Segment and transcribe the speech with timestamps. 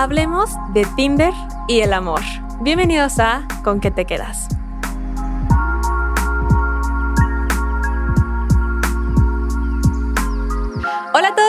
[0.00, 1.34] Hablemos de Tinder
[1.68, 2.22] y el amor.
[2.62, 4.48] Bienvenidos a Con qué te quedas.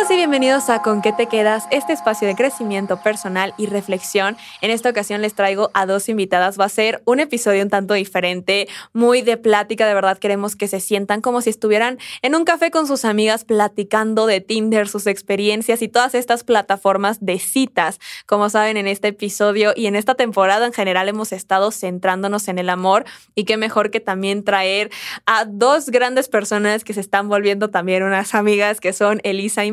[0.01, 4.37] Todos y bienvenidos a Con qué te quedas, este espacio de crecimiento personal y reflexión.
[4.61, 6.59] En esta ocasión les traigo a dos invitadas.
[6.59, 9.85] Va a ser un episodio un tanto diferente, muy de plática.
[9.85, 13.43] De verdad queremos que se sientan como si estuvieran en un café con sus amigas
[13.43, 17.99] platicando de Tinder, sus experiencias y todas estas plataformas de citas.
[18.25, 22.57] Como saben, en este episodio y en esta temporada en general hemos estado centrándonos en
[22.59, 24.89] el amor y qué mejor que también traer
[25.25, 29.71] a dos grandes personas que se están volviendo también unas amigas que son Elisa y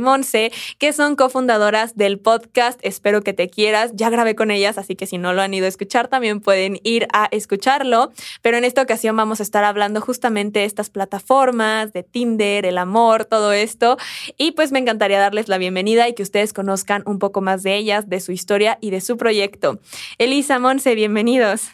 [0.79, 3.93] Que son cofundadoras del podcast Espero que te quieras.
[3.95, 6.81] Ya grabé con ellas, así que si no lo han ido a escuchar, también pueden
[6.83, 8.13] ir a escucharlo.
[8.43, 12.79] Pero en esta ocasión vamos a estar hablando justamente de estas plataformas, de Tinder, el
[12.79, 13.97] amor, todo esto.
[14.37, 17.77] Y pues me encantaría darles la bienvenida y que ustedes conozcan un poco más de
[17.77, 19.81] ellas, de su historia y de su proyecto.
[20.19, 21.71] Elisa, Monse, bienvenidos.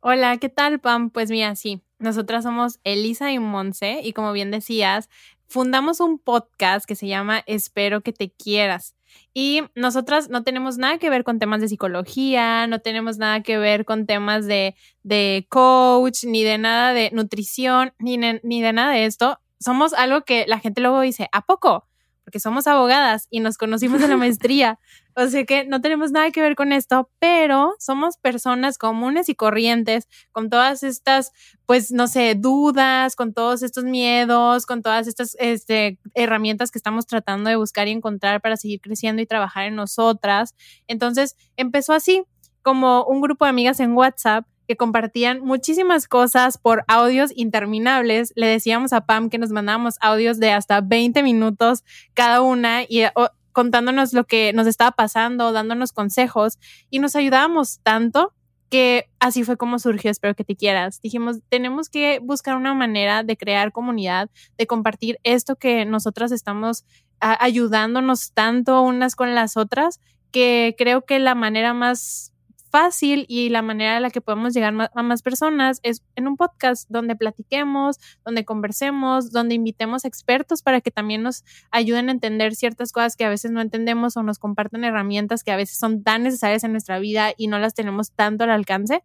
[0.00, 1.10] Hola, ¿qué tal, Pam?
[1.10, 5.08] Pues mira, sí, nosotras somos Elisa y Monse y como bien decías,
[5.48, 8.94] fundamos un podcast que se llama Espero que te quieras.
[9.32, 13.58] Y nosotras no tenemos nada que ver con temas de psicología, no tenemos nada que
[13.58, 18.92] ver con temas de, de coach, ni de nada de nutrición, ni, ni de nada
[18.92, 19.38] de esto.
[19.58, 21.86] Somos algo que la gente luego dice, ¿a poco?
[22.26, 24.78] Porque somos abogadas y nos conocimos en la maestría.
[25.18, 29.34] O sea que no tenemos nada que ver con esto, pero somos personas comunes y
[29.34, 31.32] corrientes con todas estas,
[31.64, 37.06] pues, no sé, dudas, con todos estos miedos, con todas estas este, herramientas que estamos
[37.06, 40.54] tratando de buscar y encontrar para seguir creciendo y trabajar en nosotras.
[40.86, 42.26] Entonces, empezó así,
[42.60, 48.32] como un grupo de amigas en WhatsApp que compartían muchísimas cosas por audios interminables.
[48.36, 53.04] Le decíamos a Pam que nos mandábamos audios de hasta 20 minutos cada una y
[53.52, 56.58] contándonos lo que nos estaba pasando, dándonos consejos
[56.90, 58.32] y nos ayudábamos tanto
[58.68, 61.00] que así fue como surgió Espero que te quieras.
[61.00, 64.28] Dijimos, tenemos que buscar una manera de crear comunidad,
[64.58, 66.84] de compartir esto que nosotras estamos
[67.20, 70.00] ayudándonos tanto unas con las otras,
[70.30, 72.32] que creo que la manera más
[72.70, 76.36] fácil y la manera en la que podemos llegar a más personas es en un
[76.36, 82.54] podcast donde platiquemos, donde conversemos, donde invitemos expertos para que también nos ayuden a entender
[82.54, 86.02] ciertas cosas que a veces no entendemos o nos compartan herramientas que a veces son
[86.02, 89.02] tan necesarias en nuestra vida y no las tenemos tanto al alcance.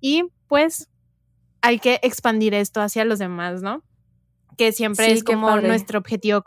[0.00, 0.88] Y pues
[1.62, 3.82] hay que expandir esto hacia los demás, ¿no?
[4.56, 6.42] Que siempre es como nuestro objetivo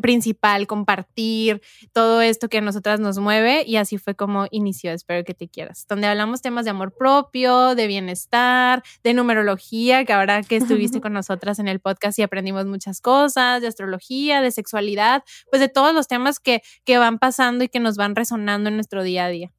[0.00, 1.62] principal, compartir
[1.92, 5.48] todo esto que a nosotras nos mueve y así fue como inició Espero que te
[5.48, 11.00] quieras, donde hablamos temas de amor propio, de bienestar, de numerología, que ahora que estuviste
[11.02, 15.68] con nosotras en el podcast y aprendimos muchas cosas, de astrología, de sexualidad, pues de
[15.68, 19.26] todos los temas que, que van pasando y que nos van resonando en nuestro día
[19.26, 19.52] a día.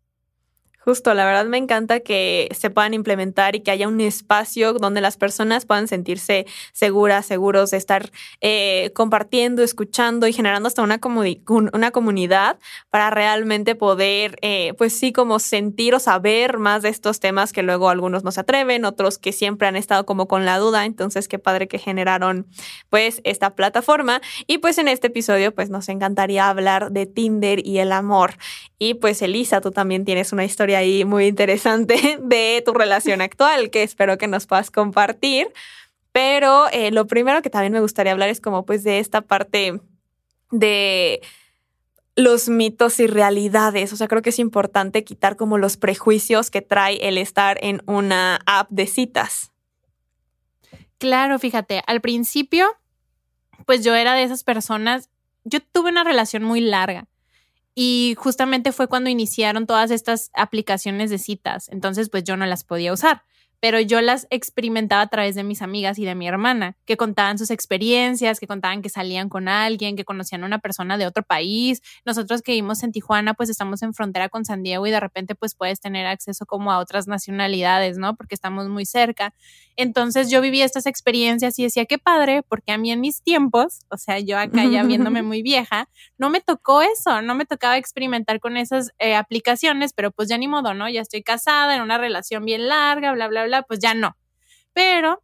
[0.90, 5.02] Justo, la verdad me encanta que se puedan implementar y que haya un espacio donde
[5.02, 8.10] las personas puedan sentirse seguras, seguros de estar
[8.42, 12.58] eh, compartiendo, escuchando y generando hasta una, comunidad
[12.90, 17.62] para realmente poder, eh, pues sí, como sentir o saber más de estos temas que
[17.62, 20.86] luego algunos no se atreven, otros que siempre han estado como con la duda.
[20.86, 22.48] Entonces, qué padre que generaron
[22.90, 24.22] pues esta plataforma.
[24.48, 28.38] Y pues en este episodio, pues nos encantaría hablar de Tinder y el amor.
[28.82, 33.70] Y pues Elisa, tú también tienes una historia ahí muy interesante de tu relación actual
[33.70, 35.52] que espero que nos puedas compartir.
[36.14, 39.82] Pero eh, lo primero que también me gustaría hablar es como pues de esta parte
[40.50, 41.22] de
[42.16, 43.92] los mitos y realidades.
[43.92, 47.84] O sea, creo que es importante quitar como los prejuicios que trae el estar en
[47.86, 49.52] una app de citas.
[50.98, 52.66] Claro, fíjate, al principio,
[53.66, 55.10] pues yo era de esas personas,
[55.44, 57.09] yo tuve una relación muy larga
[57.82, 61.70] y justamente fue cuando iniciaron todas estas aplicaciones de citas.
[61.70, 63.24] Entonces, pues yo no las podía usar
[63.60, 67.38] pero yo las experimentaba a través de mis amigas y de mi hermana, que contaban
[67.38, 71.24] sus experiencias, que contaban que salían con alguien, que conocían a una persona de otro
[71.24, 71.82] país.
[72.06, 75.36] Nosotros que vivimos en Tijuana, pues estamos en frontera con San Diego y de repente
[75.36, 78.16] pues puedes tener acceso como a otras nacionalidades, ¿no?
[78.16, 79.34] Porque estamos muy cerca.
[79.76, 83.80] Entonces yo viví estas experiencias y decía, qué padre, porque a mí en mis tiempos,
[83.90, 87.78] o sea, yo acá ya viéndome muy vieja, no me tocó eso, no me tocaba
[87.78, 90.90] experimentar con esas eh, aplicaciones, pero pues ya ni modo, ¿no?
[90.90, 94.18] Ya estoy casada, en una relación bien larga, bla, bla, bla pues ya no.
[94.74, 95.22] Pero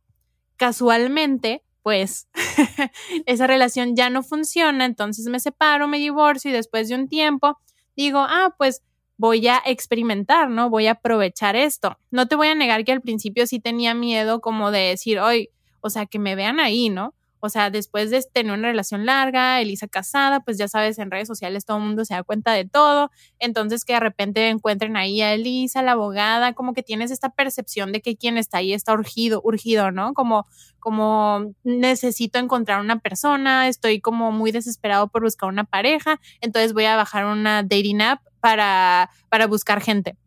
[0.57, 2.27] casualmente, pues
[3.25, 7.57] esa relación ya no funciona, entonces me separo, me divorcio y después de un tiempo
[7.95, 8.81] digo, ah, pues
[9.17, 10.69] voy a experimentar, ¿no?
[10.69, 11.97] Voy a aprovechar esto.
[12.11, 15.49] No te voy a negar que al principio sí tenía miedo como de decir, hoy,
[15.81, 17.14] o sea, que me vean ahí, ¿no?
[17.45, 21.27] O sea, después de tener una relación larga, Elisa casada, pues ya sabes, en redes
[21.27, 23.11] sociales todo el mundo se da cuenta de todo.
[23.39, 27.91] Entonces que de repente encuentren ahí a Elisa, la abogada, como que tienes esta percepción
[27.91, 30.13] de que quien está ahí está urgido, urgido, ¿no?
[30.13, 30.47] Como,
[30.79, 36.85] como necesito encontrar una persona, estoy como muy desesperado por buscar una pareja, entonces voy
[36.85, 40.17] a bajar una dating app para, para buscar gente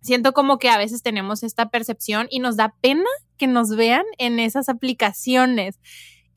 [0.00, 4.04] siento como que a veces tenemos esta percepción y nos da pena que nos vean
[4.18, 5.78] en esas aplicaciones.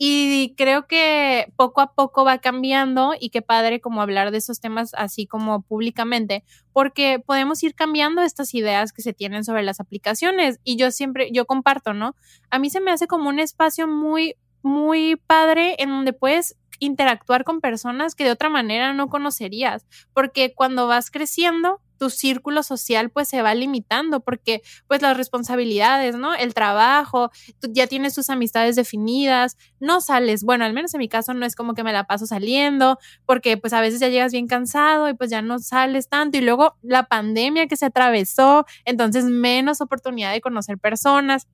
[0.04, 4.60] Y creo que poco a poco va cambiando y qué padre como hablar de esos
[4.60, 6.44] temas así como públicamente,
[6.74, 10.60] porque podemos ir cambiando estas ideas que se tienen sobre las aplicaciones.
[10.64, 12.16] Y yo siempre, yo comparto, ¿no?
[12.50, 17.44] A mí se me hace como un espacio muy, muy padre en donde puedes interactuar
[17.44, 23.12] con personas que de otra manera no conocerías, porque cuando vas creciendo, tu círculo social
[23.12, 26.34] pues se va limitando porque pues las responsabilidades, ¿no?
[26.34, 27.30] El trabajo,
[27.62, 31.56] ya tienes tus amistades definidas, no sales, bueno, al menos en mi caso no es
[31.56, 35.14] como que me la paso saliendo porque pues a veces ya llegas bien cansado y
[35.14, 40.32] pues ya no sales tanto y luego la pandemia que se atravesó, entonces menos oportunidad
[40.32, 41.46] de conocer personas.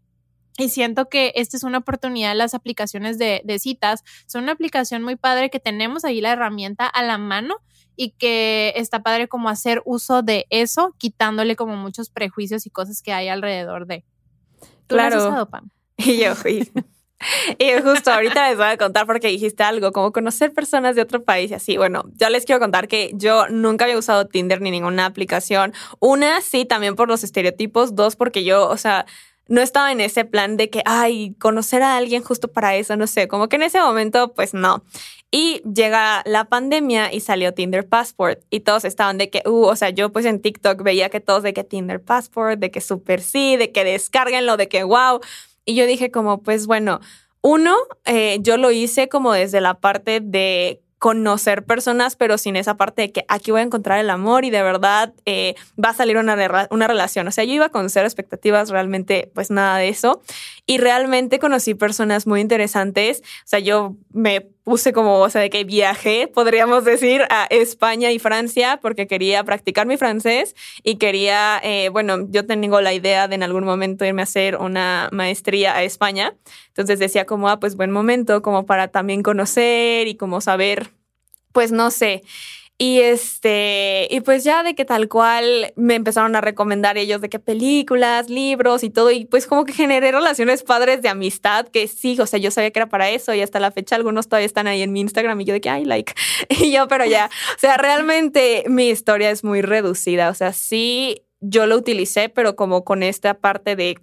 [0.57, 5.04] Y siento que esta es una oportunidad, las aplicaciones de, de, citas son una aplicación
[5.04, 7.57] muy padre que tenemos ahí la herramienta a la mano
[7.95, 13.01] y que está padre como hacer uso de eso, quitándole como muchos prejuicios y cosas
[13.01, 14.06] que hay alrededor de.
[14.88, 15.15] ¿Tú claro.
[15.15, 15.69] Lo has usado, Pam?
[15.98, 16.71] Y yo, y,
[17.57, 21.24] y justo ahorita les voy a contar porque dijiste algo, como conocer personas de otro
[21.24, 21.75] país y así.
[21.75, 25.74] Bueno, ya les quiero contar que yo nunca había usado Tinder ni ninguna aplicación.
[26.00, 27.95] Una, sí, también por los estereotipos.
[27.95, 29.07] Dos, porque yo, o sea,
[29.48, 33.08] no estaba en ese plan de que, ay, conocer a alguien justo para eso, no
[33.08, 34.84] sé, como que en ese momento, pues no.
[35.30, 39.76] Y llega la pandemia y salió Tinder Passport y todos estaban de que, uh, o
[39.76, 43.22] sea, yo pues en TikTok veía que todos de que Tinder Passport, de que super
[43.22, 45.20] sí, de que descarguenlo, de que wow.
[45.66, 47.02] Y yo dije como, pues bueno,
[47.42, 52.76] uno, eh, yo lo hice como desde la parte de conocer personas, pero sin esa
[52.76, 55.94] parte de que aquí voy a encontrar el amor y de verdad eh, va a
[55.94, 57.28] salir una, una relación.
[57.28, 60.22] O sea, yo iba con cero expectativas, realmente pues nada de eso.
[60.66, 63.22] Y realmente conocí personas muy interesantes.
[63.22, 68.12] O sea, yo me puse como, o sea, de que viajé, podríamos decir, a España
[68.12, 73.30] y Francia porque quería practicar mi francés y quería, eh, bueno, yo tengo la idea
[73.30, 76.36] de en algún momento irme a hacer una maestría a España.
[76.68, 80.90] Entonces decía como, ah, pues buen momento como para también conocer y como saber,
[81.54, 82.24] pues no sé.
[82.80, 87.30] Y este, y pues ya de que tal cual me empezaron a recomendar ellos de
[87.30, 91.88] qué películas, libros y todo, y pues como que generé relaciones padres de amistad que
[91.88, 94.46] sí, o sea, yo sabía que era para eso y hasta la fecha algunos todavía
[94.46, 96.14] están ahí en mi Instagram y yo de que, ay, like,
[96.50, 101.24] y yo, pero ya, o sea, realmente mi historia es muy reducida, o sea, sí,
[101.40, 103.98] yo lo utilicé, pero como con esta parte de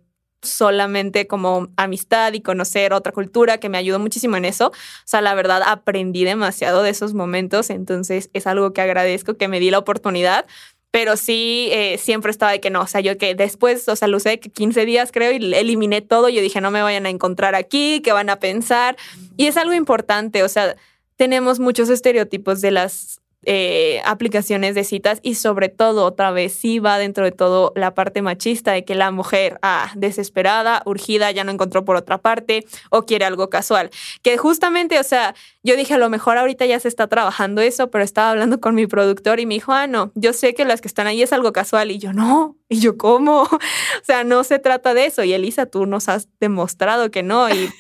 [0.44, 4.68] solamente como amistad y conocer otra cultura que me ayudó muchísimo en eso.
[4.68, 4.72] O
[5.04, 9.60] sea, la verdad aprendí demasiado de esos momentos, entonces es algo que agradezco que me
[9.60, 10.46] di la oportunidad.
[10.90, 14.06] Pero sí, eh, siempre estaba de que no, o sea, yo que después, o sea,
[14.06, 17.56] lo usé 15 días creo y eliminé todo, yo dije, no me vayan a encontrar
[17.56, 18.96] aquí, ¿qué van a pensar?
[19.36, 20.76] Y es algo importante, o sea,
[21.16, 26.78] tenemos muchos estereotipos de las eh, aplicaciones de citas y sobre todo otra vez sí
[26.78, 31.44] va dentro de todo la parte machista de que la mujer ah, desesperada, urgida, ya
[31.44, 33.90] no encontró por otra parte o quiere algo casual.
[34.22, 37.90] Que justamente, o sea, yo dije a lo mejor ahorita ya se está trabajando eso,
[37.90, 40.80] pero estaba hablando con mi productor y me dijo, ah, no, yo sé que las
[40.80, 43.58] que están ahí es algo casual y yo no, y yo cómo, o
[44.02, 45.24] sea, no se trata de eso.
[45.24, 47.48] Y Elisa, tú nos has demostrado que no.
[47.48, 47.70] Y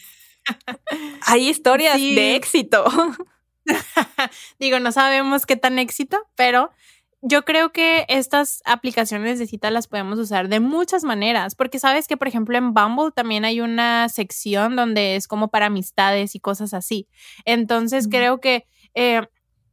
[1.26, 2.84] hay historias de éxito.
[4.58, 6.70] Digo, no sabemos qué tan éxito, pero
[7.26, 12.06] yo creo que estas aplicaciones de cita las podemos usar de muchas maneras, porque sabes
[12.06, 16.40] que, por ejemplo, en Bumble también hay una sección donde es como para amistades y
[16.40, 17.08] cosas así.
[17.46, 19.22] Entonces, creo que eh,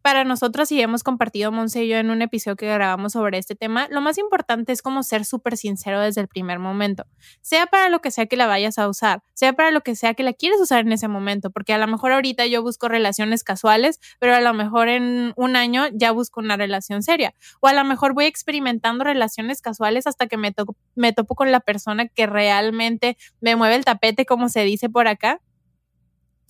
[0.01, 3.55] para nosotros, y hemos compartido Monse y yo en un episodio que grabamos sobre este
[3.55, 7.05] tema, lo más importante es como ser súper sincero desde el primer momento,
[7.41, 10.13] sea para lo que sea que la vayas a usar, sea para lo que sea
[10.13, 13.43] que la quieres usar en ese momento, porque a lo mejor ahorita yo busco relaciones
[13.43, 17.73] casuales, pero a lo mejor en un año ya busco una relación seria, o a
[17.73, 20.53] lo mejor voy experimentando relaciones casuales hasta que me,
[20.95, 25.07] me topo con la persona que realmente me mueve el tapete, como se dice por
[25.07, 25.41] acá.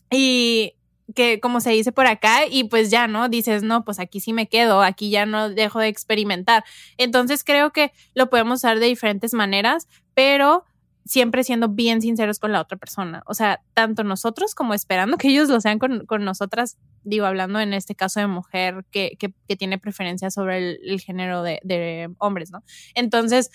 [0.09, 0.75] Y
[1.15, 3.29] que como se dice por acá y pues ya, ¿no?
[3.29, 6.63] Dices, no, pues aquí sí me quedo, aquí ya no dejo de experimentar.
[6.97, 10.65] Entonces creo que lo podemos usar de diferentes maneras, pero
[11.05, 13.23] siempre siendo bien sinceros con la otra persona.
[13.25, 17.73] O sea, tanto nosotros como esperando que ellos lo sean con, nosotras, digo, hablando en
[17.73, 22.63] este caso de mujer que, que, tiene preferencia sobre el, género de hombres, ¿no?
[22.95, 23.51] Entonces,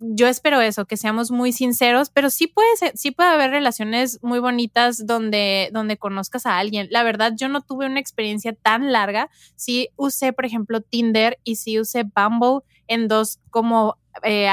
[0.00, 4.18] yo espero eso, que seamos muy sinceros, pero sí puede, ser, sí puede haber relaciones
[4.22, 6.88] muy bonitas donde, donde conozcas a alguien.
[6.90, 9.28] La verdad, yo no tuve una experiencia tan larga.
[9.56, 14.48] Sí usé, por ejemplo, Tinder y sí usé Bumble en dos como eh,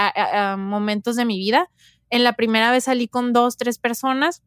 [0.57, 1.69] momentos de mi vida.
[2.09, 4.43] En la primera vez salí con dos, tres personas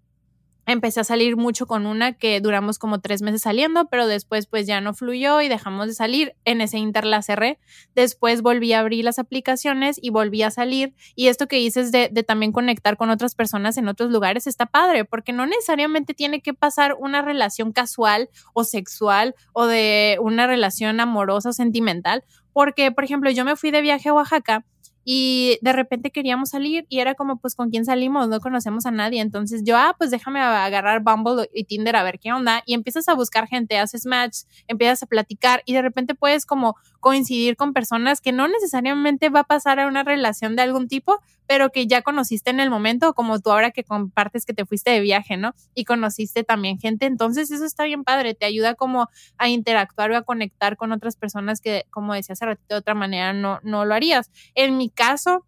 [0.72, 4.66] empecé a salir mucho con una que duramos como tres meses saliendo, pero después pues
[4.66, 6.34] ya no fluyó y dejamos de salir.
[6.44, 7.58] En ese inter la cerré.
[7.94, 10.94] Después volví a abrir las aplicaciones y volví a salir.
[11.14, 14.66] Y esto que dices de, de también conectar con otras personas en otros lugares está
[14.66, 20.46] padre, porque no necesariamente tiene que pasar una relación casual o sexual o de una
[20.46, 22.24] relación amorosa o sentimental.
[22.52, 24.64] Porque, por ejemplo, yo me fui de viaje a Oaxaca
[25.04, 28.28] y de repente queríamos salir y era como, pues, ¿con quién salimos?
[28.28, 29.20] No conocemos a nadie.
[29.20, 32.62] Entonces yo, ah, pues déjame agarrar Bumble y Tinder a ver qué onda.
[32.66, 36.76] Y empiezas a buscar gente, haces match, empiezas a platicar y de repente puedes como
[37.00, 41.20] coincidir con personas que no necesariamente va a pasar a una relación de algún tipo,
[41.50, 44.92] pero que ya conociste en el momento, como tú ahora que compartes que te fuiste
[44.92, 45.52] de viaje, ¿no?
[45.74, 47.06] Y conociste también gente.
[47.06, 51.16] Entonces eso está bien padre, te ayuda como a interactuar o a conectar con otras
[51.16, 54.30] personas que, como decía hace ratito, de otra manera no, no lo harías.
[54.54, 55.44] En mi caso,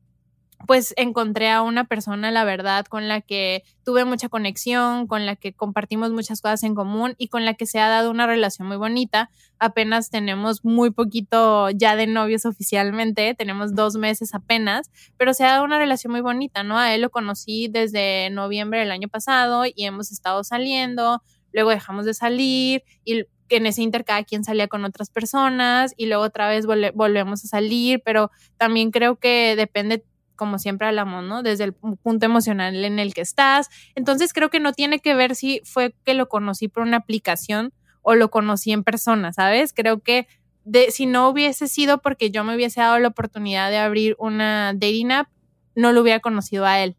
[0.67, 5.37] pues encontré a una persona, la verdad, con la que tuve mucha conexión, con la
[5.37, 8.69] que compartimos muchas cosas en común y con la que se ha dado una relación
[8.69, 9.31] muy bonita.
[9.59, 15.49] Apenas tenemos muy poquito ya de novios oficialmente, tenemos dos meses apenas, pero se ha
[15.53, 16.79] dado una relación muy bonita, ¿no?
[16.79, 22.05] A él lo conocí desde noviembre del año pasado y hemos estado saliendo, luego dejamos
[22.07, 23.25] de salir y
[23.57, 27.49] en ese inter cada quien salía con otras personas y luego otra vez volvemos a
[27.49, 30.05] salir, pero también creo que depende
[30.37, 31.43] como siempre hablamos, ¿no?
[31.43, 33.69] Desde el punto emocional en el que estás.
[33.95, 37.73] Entonces creo que no tiene que ver si fue que lo conocí por una aplicación
[38.03, 39.73] o lo conocí en persona, ¿sabes?
[39.73, 40.27] Creo que
[40.65, 44.73] de, si no hubiese sido porque yo me hubiese dado la oportunidad de abrir una
[44.75, 45.29] dating app,
[45.75, 46.97] no lo hubiera conocido a él.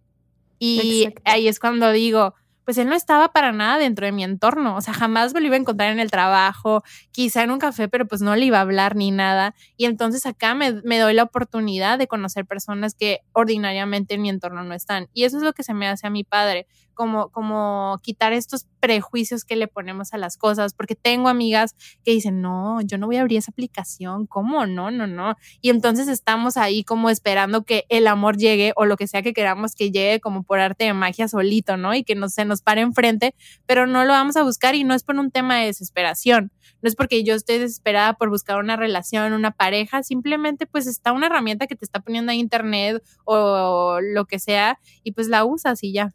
[0.59, 4.75] Y ahí es cuando digo, pues él no estaba para nada dentro de mi entorno,
[4.75, 7.87] o sea, jamás me lo iba a encontrar en el trabajo, quizá en un café,
[7.87, 9.55] pero pues no le iba a hablar ni nada.
[9.77, 14.29] Y entonces acá me, me, doy la oportunidad de conocer personas que ordinariamente en mi
[14.29, 15.09] entorno no están.
[15.13, 18.67] Y eso es lo que se me hace a mi padre como, como quitar estos
[18.79, 23.07] prejuicios que le ponemos a las cosas, porque tengo amigas que dicen, no, yo no
[23.07, 24.65] voy a abrir esa aplicación, ¿cómo?
[24.65, 25.35] No, no, no.
[25.61, 29.33] Y entonces estamos ahí como esperando que el amor llegue o lo que sea que
[29.33, 31.93] queramos que llegue como por arte de magia solito, ¿no?
[31.95, 34.93] Y que no, se nos pare enfrente, pero no lo vamos a buscar y no
[34.93, 38.75] es por un tema de desesperación, no es porque yo estoy desesperada por buscar una
[38.75, 43.99] relación, una pareja, simplemente pues está una herramienta que te está poniendo a internet o
[44.01, 46.13] lo que sea y pues la usas y ya.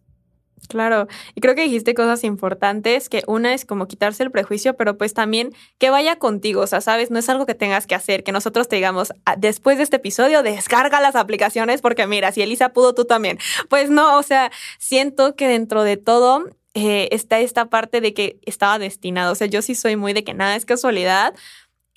[0.69, 4.99] Claro, y creo que dijiste cosas importantes, que una es como quitarse el prejuicio, pero
[4.99, 8.25] pues también que vaya contigo, o sea, sabes, no es algo que tengas que hacer,
[8.25, 12.43] que nosotros te digamos, ah, después de este episodio, descarga las aplicaciones porque mira, si
[12.43, 13.39] Elisa pudo, tú también.
[13.69, 18.39] Pues no, o sea, siento que dentro de todo eh, está esta parte de que
[18.45, 21.35] estaba destinado, o sea, yo sí soy muy de que nada es casualidad,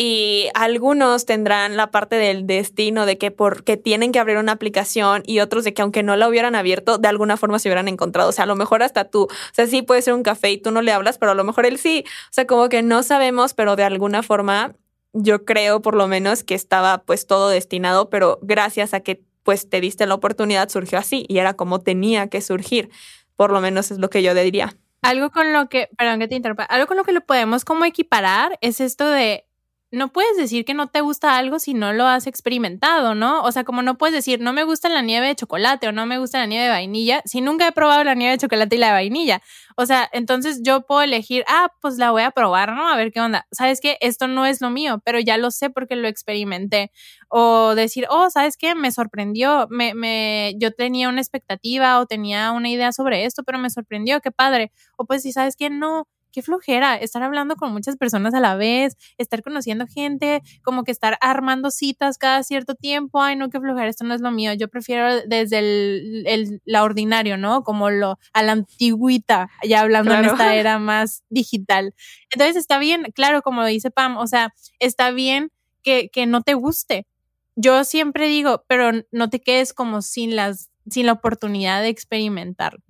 [0.04, 5.22] y algunos tendrán la parte del destino de que porque tienen que abrir una aplicación
[5.28, 8.30] y otros de que aunque no la hubieran abierto, de alguna forma se hubieran encontrado.
[8.30, 10.58] O sea, a lo mejor hasta tú, o sea, sí puede ser un café y
[10.58, 12.04] tú no le hablas, pero a lo mejor él sí.
[12.08, 14.74] O sea, como que no sabemos, pero de alguna forma
[15.14, 19.70] yo creo por lo menos que estaba pues todo destinado, pero gracias a que pues
[19.70, 22.90] te diste la oportunidad surgió así y era como tenía que surgir.
[23.36, 24.76] Por lo menos es lo que yo diría.
[25.04, 27.86] Algo con lo que, perdón que te interrumpa, algo con lo que lo podemos como
[27.86, 29.46] equiparar es esto de
[29.92, 33.44] no puedes decir que no te gusta algo si no lo has experimentado, ¿no?
[33.44, 36.06] O sea, como no puedes decir, no me gusta la nieve de chocolate o no
[36.06, 38.80] me gusta la nieve de vainilla, si nunca he probado la nieve de chocolate y
[38.80, 39.42] la de vainilla.
[39.76, 42.88] O sea, entonces yo puedo elegir, ah, pues la voy a probar, ¿no?
[42.88, 43.48] A ver qué onda.
[43.52, 43.98] ¿Sabes qué?
[44.00, 46.92] Esto no es lo mío, pero ya lo sé porque lo experimenté.
[47.28, 48.76] O decir, oh, ¿sabes qué?
[48.76, 53.60] Me sorprendió, me, me, yo tenía una expectativa o tenía una idea sobre esto, pero
[53.60, 54.72] me sorprendió, qué padre.
[54.98, 58.56] O pues si sabes que no, qué flojera estar hablando con muchas personas a la
[58.56, 63.22] vez, estar conociendo gente, como que estar armando citas cada cierto tiempo.
[63.22, 64.54] Ay, no, qué flojera, esto no es lo mío.
[64.54, 67.64] Yo prefiero desde el, el la ordinario, ¿no?
[67.64, 71.94] Como lo a la antigüita, ya hablando en esta era más digital.
[72.32, 75.52] Entonces está bien, claro, como dice Pam, o sea, está bien
[75.84, 77.08] que, que no te guste.
[77.56, 82.84] Yo siempre digo, pero no te quedes como sin las sin la oportunidad de experimentarlo.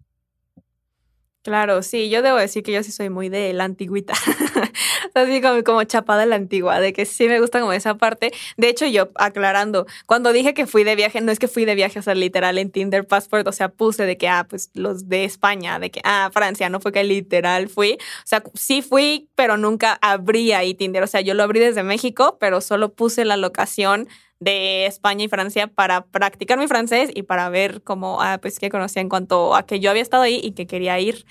[1.43, 4.13] Claro, sí, yo debo decir que yo sí soy muy de la antigüita,
[5.15, 8.31] así como, como chapada la antigua, de que sí me gusta como esa parte.
[8.57, 11.73] De hecho, yo aclarando, cuando dije que fui de viaje, no es que fui de
[11.73, 15.09] viaje, o sea, literal en Tinder Passport, o sea, puse de que, ah, pues los
[15.09, 17.93] de España, de que, ah, Francia, no fue que literal fui.
[17.93, 21.81] O sea, sí fui, pero nunca abrí ahí Tinder, o sea, yo lo abrí desde
[21.81, 24.07] México, pero solo puse la locación
[24.41, 28.69] de España y Francia para practicar mi francés y para ver cómo, ah, pues, qué
[28.69, 31.25] conocía en cuanto a que yo había estado ahí y que quería ir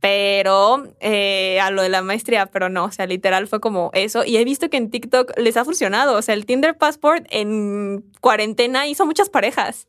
[0.00, 4.24] pero eh, a lo de la maestría, pero no, o sea, literal fue como eso.
[4.24, 8.02] Y he visto que en TikTok les ha funcionado, o sea, el Tinder Passport en
[8.20, 9.88] cuarentena hizo muchas parejas.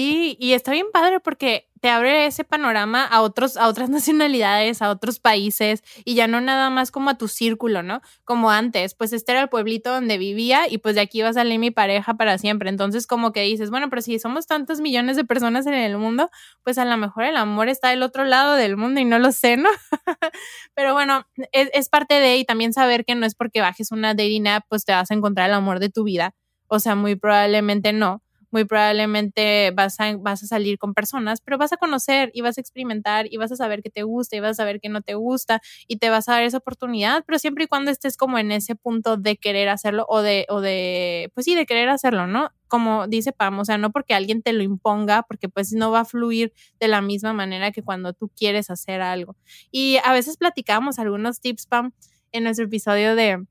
[0.00, 4.80] Sí, y está bien padre porque te abre ese panorama a otros, a otras nacionalidades,
[4.80, 8.00] a otros países, y ya no nada más como a tu círculo, ¿no?
[8.24, 11.32] Como antes, pues este era el pueblito donde vivía y pues de aquí va a
[11.34, 12.70] salir mi pareja para siempre.
[12.70, 16.30] Entonces, como que dices, bueno, pero si somos tantos millones de personas en el mundo,
[16.64, 19.32] pues a lo mejor el amor está del otro lado del mundo y no lo
[19.32, 19.68] sé, ¿no?
[20.74, 24.46] pero bueno, es, parte de, y también saber que no es porque bajes una dating
[24.66, 26.34] pues te vas a encontrar el amor de tu vida.
[26.68, 31.58] O sea, muy probablemente no muy probablemente vas a, vas a salir con personas, pero
[31.58, 34.40] vas a conocer y vas a experimentar y vas a saber qué te gusta y
[34.40, 37.38] vas a saber qué no te gusta y te vas a dar esa oportunidad, pero
[37.38, 41.30] siempre y cuando estés como en ese punto de querer hacerlo o de, o de,
[41.34, 42.50] pues sí, de querer hacerlo, ¿no?
[42.68, 46.00] Como dice Pam, o sea, no porque alguien te lo imponga, porque pues no va
[46.00, 49.36] a fluir de la misma manera que cuando tú quieres hacer algo.
[49.70, 51.92] Y a veces platicamos algunos tips, Pam,
[52.32, 53.44] en nuestro episodio de,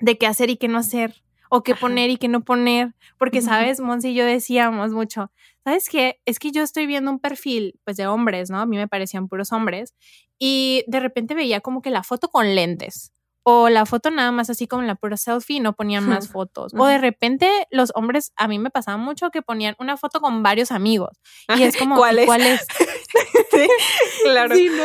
[0.00, 1.22] de qué hacer y qué no hacer
[1.54, 3.78] o qué poner y qué no poner, porque, ¿sabes?
[3.78, 5.30] Monse y yo decíamos mucho,
[5.62, 6.18] ¿sabes qué?
[6.24, 8.58] Es que yo estoy viendo un perfil, pues, de hombres, ¿no?
[8.58, 9.94] A mí me parecían puros hombres,
[10.38, 14.48] y de repente veía como que la foto con lentes, o la foto nada más
[14.48, 16.72] así como la pura selfie, no ponían más fotos.
[16.74, 20.42] O de repente los hombres, a mí me pasaba mucho que ponían una foto con
[20.42, 21.18] varios amigos.
[21.58, 22.26] Y es como, ¿cuál es?
[22.26, 22.66] ¿cuál es?
[23.50, 23.68] sí,
[24.24, 24.56] claro.
[24.56, 24.84] Sí, ¿no?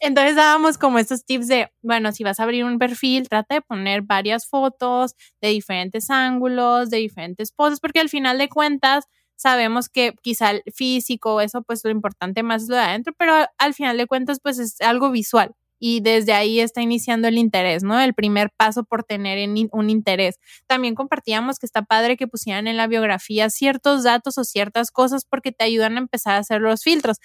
[0.00, 3.62] Entonces dábamos como estos tips de, bueno, si vas a abrir un perfil, trata de
[3.62, 9.04] poner varias fotos de diferentes ángulos, de diferentes poses, porque al final de cuentas
[9.36, 13.34] sabemos que quizá el físico, eso pues lo importante más es lo de adentro, pero
[13.58, 17.82] al final de cuentas pues es algo visual y desde ahí está iniciando el interés,
[17.82, 18.00] ¿no?
[18.00, 20.36] El primer paso por tener un interés.
[20.66, 25.26] También compartíamos que está padre que pusieran en la biografía ciertos datos o ciertas cosas
[25.28, 27.18] porque te ayudan a empezar a hacer los filtros,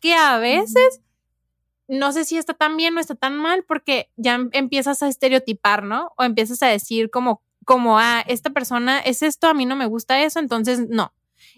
[0.00, 1.00] que a veces
[1.88, 5.08] no sé si está tan bien o está tan mal porque ya em, empiezas a
[5.08, 6.12] estereotipar, ¿no?
[6.16, 9.86] O empiezas a decir como, como, ah, esta persona es esto, a mí no me
[9.86, 11.12] gusta eso, entonces no.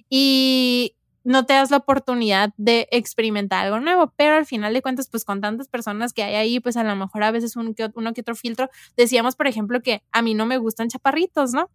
[0.08, 5.08] Y no te das la oportunidad de experimentar algo nuevo, pero al final de cuentas,
[5.10, 7.84] pues con tantas personas que hay ahí, pues a lo mejor a veces uno que,
[7.84, 11.70] otro filtro, decíamos, por ejemplo, que a mí no me gustan chaparritos, ¿no?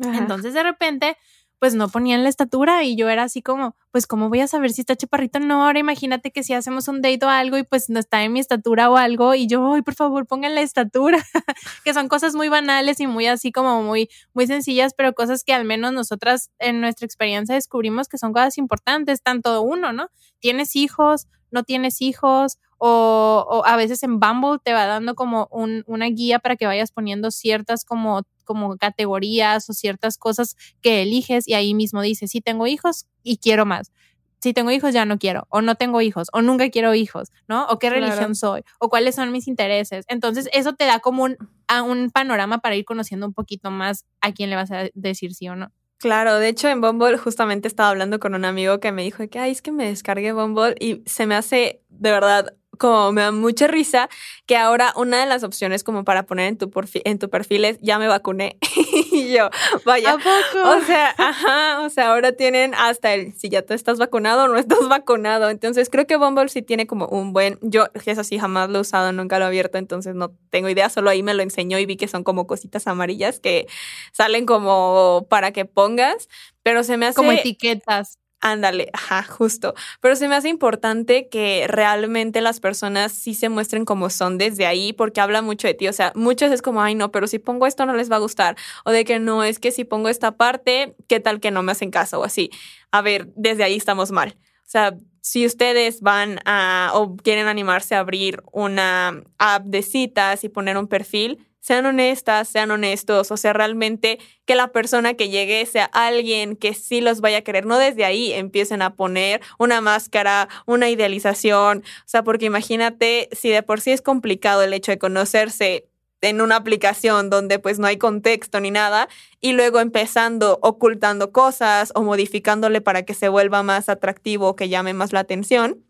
[0.00, 1.16] Entonces de repente
[1.62, 4.72] pues no ponían la estatura y yo era así como, pues cómo voy a saber
[4.72, 7.88] si está chaparrito no, ahora imagínate que si hacemos un date o algo y pues
[7.88, 11.18] no está en mi estatura o algo y yo, ay, por favor, pongan la estatura,
[11.84, 15.52] que son cosas muy banales y muy así como muy, muy sencillas, pero cosas que
[15.52, 20.08] al menos nosotras en nuestra experiencia descubrimos que son cosas importantes, tanto uno, ¿no?
[20.40, 25.46] Tienes hijos, no tienes hijos, o, o, a veces en Bumble te va dando como
[25.52, 31.02] un, una guía para que vayas poniendo ciertas como como categorías o ciertas cosas que
[31.02, 33.92] eliges y ahí mismo dices, si tengo hijos y quiero más.
[34.40, 37.66] Si tengo hijos ya no quiero, o no tengo hijos, o nunca quiero hijos, ¿no?
[37.66, 40.04] O qué religión soy, o cuáles son mis intereses.
[40.08, 41.36] Entonces, eso te da como un,
[41.68, 45.32] a un panorama para ir conociendo un poquito más a quién le vas a decir
[45.36, 45.70] sí o no.
[45.98, 49.38] Claro, de hecho en Bumble justamente estaba hablando con un amigo que me dijo que,
[49.38, 53.32] ay, es que me descargué Bumble y se me hace de verdad como me da
[53.32, 54.08] mucha risa
[54.46, 56.70] que ahora una de las opciones como para poner en tu,
[57.04, 58.56] en tu perfil es ya me vacuné.
[59.12, 59.50] y yo,
[59.84, 60.16] vaya.
[60.64, 64.48] O sea, ajá, o sea, ahora tienen hasta el si ya tú estás vacunado o
[64.48, 65.50] no estás vacunado.
[65.50, 68.80] Entonces creo que Bumble sí tiene como un buen, yo eso sí jamás lo he
[68.80, 71.86] usado, nunca lo he abierto, entonces no tengo idea, solo ahí me lo enseñó y
[71.86, 73.66] vi que son como cositas amarillas que
[74.12, 76.28] salen como para que pongas,
[76.62, 77.16] pero se me hace...
[77.16, 78.18] Como etiquetas.
[78.44, 79.72] Ándale, ajá, justo.
[80.00, 84.66] Pero se me hace importante que realmente las personas sí se muestren como son desde
[84.66, 85.86] ahí, porque habla mucho de ti.
[85.86, 88.18] O sea, muchas es como, ay, no, pero si pongo esto no les va a
[88.18, 88.56] gustar.
[88.84, 91.70] O de que no, es que si pongo esta parte, ¿qué tal que no me
[91.70, 92.18] hacen caso?
[92.18, 92.50] O así.
[92.90, 94.36] A ver, desde ahí estamos mal.
[94.66, 100.42] O sea, si ustedes van a o quieren animarse a abrir una app de citas
[100.42, 105.28] y poner un perfil, sean honestas, sean honestos, o sea, realmente que la persona que
[105.30, 109.40] llegue sea alguien que sí los vaya a querer, no desde ahí empiecen a poner
[109.58, 114.72] una máscara, una idealización, o sea, porque imagínate si de por sí es complicado el
[114.74, 115.86] hecho de conocerse
[116.20, 119.08] en una aplicación donde pues no hay contexto ni nada
[119.40, 124.94] y luego empezando ocultando cosas o modificándole para que se vuelva más atractivo que llame
[124.94, 125.84] más la atención,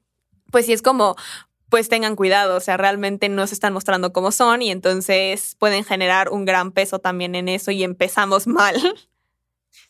[0.50, 1.16] pues sí es como
[1.72, 5.84] pues tengan cuidado, o sea, realmente no se están mostrando como son y entonces pueden
[5.84, 8.76] generar un gran peso también en eso y empezamos mal.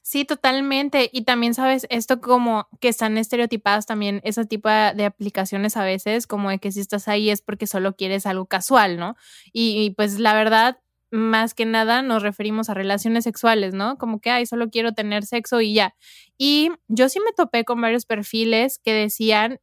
[0.04, 1.08] Sí, totalmente.
[1.12, 6.26] Y también sabes, esto como que están estereotipadas también ese tipo de aplicaciones a veces,
[6.26, 9.16] como de que si estás ahí es porque solo quieres algo casual, ¿no?
[9.52, 10.78] Y, y pues la verdad,
[11.10, 13.96] más que nada nos referimos a relaciones sexuales, ¿no?
[13.96, 15.94] Como que, ay, solo quiero tener sexo y ya.
[16.36, 19.60] Y yo sí me topé con varios perfiles que decían,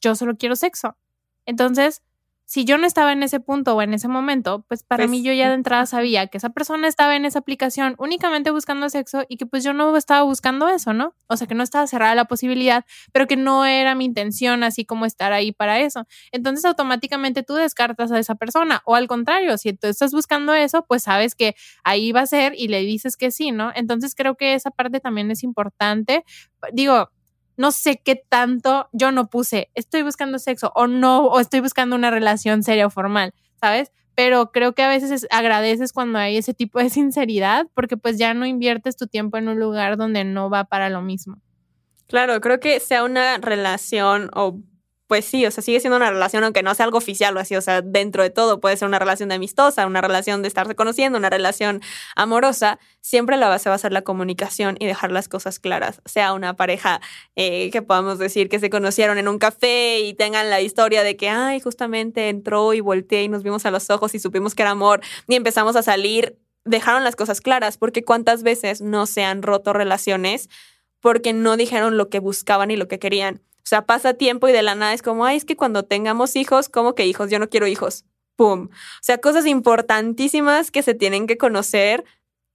[0.00, 0.96] yo solo quiero sexo.
[1.46, 2.02] Entonces,
[2.48, 5.20] si yo no estaba en ese punto o en ese momento, pues para Pues, mí
[5.24, 9.24] yo ya de entrada sabía que esa persona estaba en esa aplicación únicamente buscando sexo
[9.28, 11.14] y que pues yo no estaba buscando eso, ¿no?
[11.26, 14.84] O sea, que no estaba cerrada la posibilidad, pero que no era mi intención así
[14.84, 16.06] como estar ahí para eso.
[16.30, 20.84] Entonces automáticamente tú descartas a esa persona o al contrario, si tú estás buscando eso,
[20.86, 23.72] pues sabes que ahí va a ser y le dices que sí, ¿no?
[23.74, 26.24] Entonces creo que esa parte también es importante.
[26.72, 27.10] Digo,
[27.56, 31.96] no sé qué tanto yo no puse, estoy buscando sexo o no, o estoy buscando
[31.96, 33.90] una relación seria o formal, ¿sabes?
[34.14, 38.18] Pero creo que a veces es- agradeces cuando hay ese tipo de sinceridad porque pues
[38.18, 41.38] ya no inviertes tu tiempo en un lugar donde no va para lo mismo.
[42.06, 44.60] Claro, creo que sea una relación o
[45.06, 47.54] pues sí, o sea, sigue siendo una relación aunque no sea algo oficial o así,
[47.54, 50.74] o sea, dentro de todo puede ser una relación de amistosa, una relación de estarse
[50.74, 51.80] conociendo, una relación
[52.16, 56.32] amorosa, siempre la base va a ser la comunicación y dejar las cosas claras, sea
[56.32, 57.00] una pareja
[57.36, 61.16] eh, que podamos decir que se conocieron en un café y tengan la historia de
[61.16, 64.62] que, ay, justamente entró y volteé y nos vimos a los ojos y supimos que
[64.62, 69.22] era amor y empezamos a salir, dejaron las cosas claras, porque cuántas veces no se
[69.22, 70.48] han roto relaciones
[71.00, 73.45] porque no dijeron lo que buscaban y lo que querían.
[73.66, 76.36] O sea, pasa tiempo y de la nada es como, ay, es que cuando tengamos
[76.36, 77.30] hijos, ¿cómo que hijos?
[77.32, 78.04] Yo no quiero hijos.
[78.36, 78.68] ¡Pum!
[78.70, 82.04] O sea, cosas importantísimas que se tienen que conocer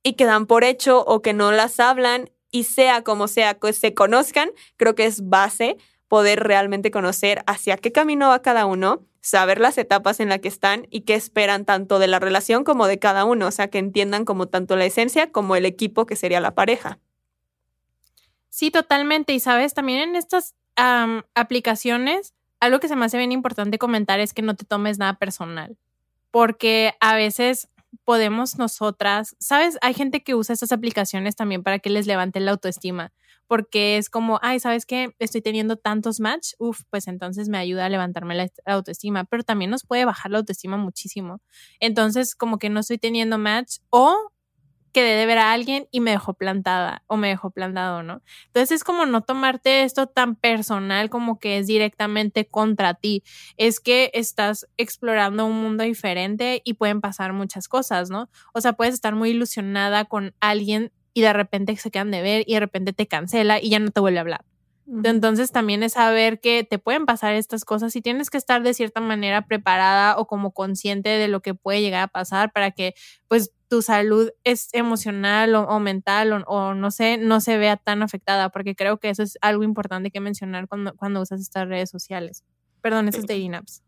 [0.03, 3.73] y que dan por hecho o que no las hablan y sea como sea que
[3.73, 5.75] se conozcan, creo que es base
[6.07, 10.47] poder realmente conocer hacia qué camino va cada uno, saber las etapas en las que
[10.47, 13.79] están y qué esperan tanto de la relación como de cada uno, o sea, que
[13.79, 16.99] entiendan como tanto la esencia como el equipo que sería la pareja.
[18.47, 19.33] Sí, totalmente.
[19.33, 20.55] Y sabes, también en estas
[21.35, 25.17] aplicaciones, algo que se me hace bien importante comentar es que no te tomes nada
[25.17, 25.77] personal,
[26.31, 27.69] porque a veces
[28.05, 32.51] podemos nosotras, sabes, hay gente que usa estas aplicaciones también para que les levante la
[32.51, 33.11] autoestima,
[33.47, 35.13] porque es como, ay, ¿sabes qué?
[35.19, 39.71] Estoy teniendo tantos match, uf, pues entonces me ayuda a levantarme la autoestima, pero también
[39.71, 41.41] nos puede bajar la autoestima muchísimo.
[41.79, 44.30] Entonces, como que no estoy teniendo match o
[44.91, 48.21] quedé de ver a alguien y me dejó plantada o me dejó plantado, ¿no?
[48.47, 53.23] Entonces es como no tomarte esto tan personal como que es directamente contra ti.
[53.57, 58.29] Es que estás explorando un mundo diferente y pueden pasar muchas cosas, ¿no?
[58.53, 62.43] O sea, puedes estar muy ilusionada con alguien y de repente se quedan de ver
[62.47, 64.45] y de repente te cancela y ya no te vuelve a hablar.
[65.03, 68.73] Entonces también es saber que te pueden pasar estas cosas y tienes que estar de
[68.73, 72.93] cierta manera preparada o como consciente de lo que puede llegar a pasar para que
[73.29, 77.77] pues tu salud es emocional o, o mental o, o, no sé, no se vea
[77.77, 81.69] tan afectada, porque creo que eso es algo importante que mencionar cuando, cuando usas estas
[81.69, 82.43] redes sociales.
[82.81, 83.81] Perdón, esos dating apps.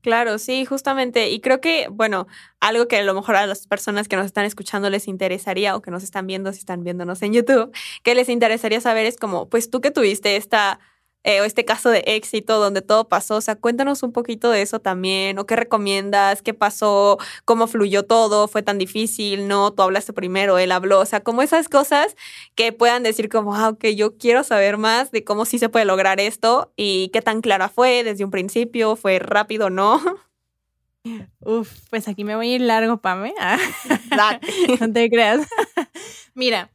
[0.00, 1.28] Claro, sí, justamente.
[1.28, 2.28] Y creo que, bueno,
[2.60, 5.82] algo que a lo mejor a las personas que nos están escuchando les interesaría o
[5.82, 9.48] que nos están viendo, si están viéndonos en YouTube, que les interesaría saber es como,
[9.48, 10.78] pues tú que tuviste esta
[11.24, 13.36] eh, o este caso de éxito donde todo pasó.
[13.36, 18.04] O sea, cuéntanos un poquito de eso también, o qué recomiendas, qué pasó, cómo fluyó
[18.04, 22.16] todo, fue tan difícil, no, tú hablaste primero, él habló, o sea, como esas cosas
[22.54, 25.84] que puedan decir como, ah, ok, yo quiero saber más de cómo sí se puede
[25.84, 30.00] lograr esto y qué tan clara fue desde un principio, fue rápido, ¿no?
[31.40, 33.34] Uf, pues aquí me voy a ir largo, Pame.
[34.80, 35.46] no te creas.
[36.34, 36.70] Mira,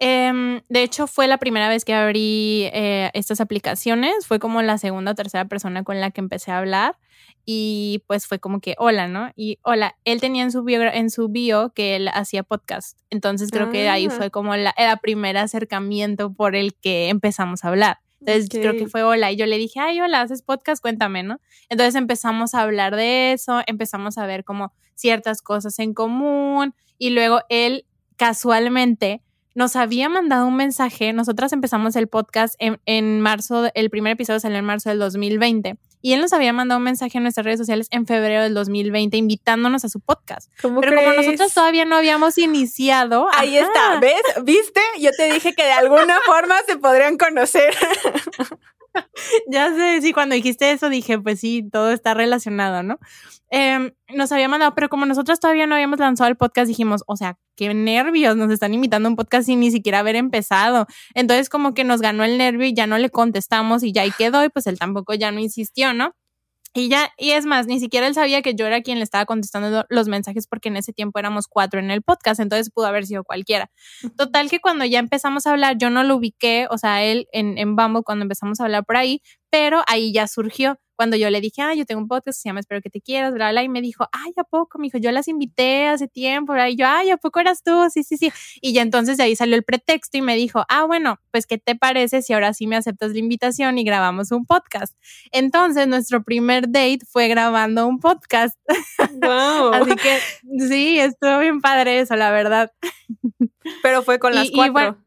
[0.00, 4.26] eh, de hecho, fue la primera vez que abrí eh, estas aplicaciones.
[4.26, 6.96] Fue como la segunda o tercera persona con la que empecé a hablar.
[7.44, 9.30] Y pues fue como que, hola, ¿no?
[9.36, 12.98] Y hola, él tenía en su bio, en su bio que él hacía podcast.
[13.10, 13.72] Entonces creo ah.
[13.72, 17.98] que ahí fue como la, el primer acercamiento por el que empezamos a hablar.
[18.20, 18.60] Entonces okay.
[18.60, 19.32] creo que fue hola.
[19.32, 21.40] Y yo le dije, ay, hola, haces podcast, cuéntame, ¿no?
[21.68, 26.74] Entonces empezamos a hablar de eso, empezamos a ver como ciertas cosas en común.
[26.98, 27.86] Y luego él
[28.16, 29.22] casualmente
[29.60, 31.12] nos había mandado un mensaje.
[31.12, 35.76] Nosotras empezamos el podcast en, en, marzo, el primer episodio salió en marzo del 2020.
[36.00, 39.18] Y él nos había mandado un mensaje en nuestras redes sociales en febrero del 2020
[39.18, 40.50] invitándonos a su podcast.
[40.62, 41.08] ¿Cómo Pero crees?
[41.08, 43.28] como nosotros todavía no habíamos iniciado.
[43.34, 43.66] Ahí ajá.
[43.66, 44.22] está, ¿ves?
[44.44, 44.80] ¿Viste?
[44.98, 47.74] Yo te dije que de alguna forma se podrían conocer.
[49.50, 52.98] ya sé, sí, cuando dijiste eso dije, pues sí, todo está relacionado, ¿no?
[53.50, 57.16] Eh, nos había mandado, pero como nosotros todavía no habíamos lanzado el podcast, dijimos, o
[57.16, 60.86] sea, qué nervios, nos están invitando a un podcast sin ni siquiera haber empezado.
[61.14, 64.12] Entonces, como que nos ganó el nervio y ya no le contestamos y ya ahí
[64.16, 66.14] quedó, y pues él tampoco ya no insistió, ¿no?
[66.72, 69.24] Y ya, y es más, ni siquiera él sabía que yo era quien le estaba
[69.24, 73.06] contestando los mensajes porque en ese tiempo éramos cuatro en el podcast, entonces pudo haber
[73.06, 73.70] sido cualquiera.
[74.16, 77.58] Total que cuando ya empezamos a hablar, yo no lo ubiqué, o sea, él en,
[77.58, 81.40] en Bumble cuando empezamos a hablar por ahí, pero ahí ya surgió cuando yo le
[81.40, 83.62] dije, ah, yo tengo un podcast que se llama Espero que te quieras, bla, bla,
[83.62, 84.78] y me dijo, ay, ¿a poco?
[84.78, 87.88] Me dijo, yo las invité hace tiempo, y yo, ay, ¿a poco eras tú?
[87.90, 88.30] Sí, sí, sí.
[88.60, 91.56] Y ya entonces de ahí salió el pretexto y me dijo, ah, bueno, pues, ¿qué
[91.56, 94.94] te parece si ahora sí me aceptas la invitación y grabamos un podcast?
[95.32, 98.58] Entonces, nuestro primer date fue grabando un podcast.
[99.22, 99.72] Wow.
[99.72, 100.18] Así que
[100.68, 102.72] sí, estuvo bien padre eso, la verdad.
[103.82, 104.98] Pero fue con las cuatro.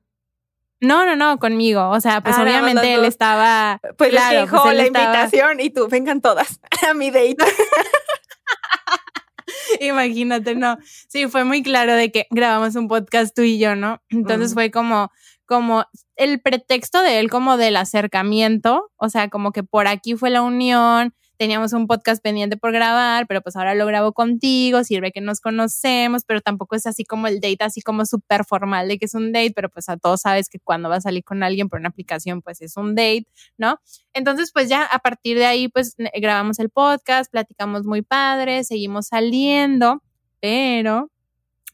[0.83, 1.89] No, no, no, conmigo.
[1.89, 3.79] O sea, pues ah, obviamente él estaba.
[3.97, 7.37] Pues claro, le dijo pues la invitación y tú, vengan todas a mi date.
[9.79, 10.77] Imagínate, no.
[11.07, 14.01] Sí, fue muy claro de que grabamos un podcast tú y yo, ¿no?
[14.09, 15.09] Entonces fue como,
[15.45, 15.85] como
[16.17, 20.41] el pretexto de él como del acercamiento, o sea, como que por aquí fue la
[20.41, 21.13] unión,
[21.43, 25.41] teníamos un podcast pendiente por grabar, pero pues ahora lo grabo contigo, sirve que nos
[25.41, 29.13] conocemos, pero tampoco es así como el date, así como súper formal de que es
[29.13, 31.81] un date, pero pues a todos sabes que cuando vas a salir con alguien por
[31.81, 33.25] una aplicación, pues es un date,
[33.57, 33.77] ¿no?
[34.13, 39.07] Entonces, pues ya a partir de ahí, pues grabamos el podcast, platicamos muy padre, seguimos
[39.07, 40.01] saliendo,
[40.39, 41.11] pero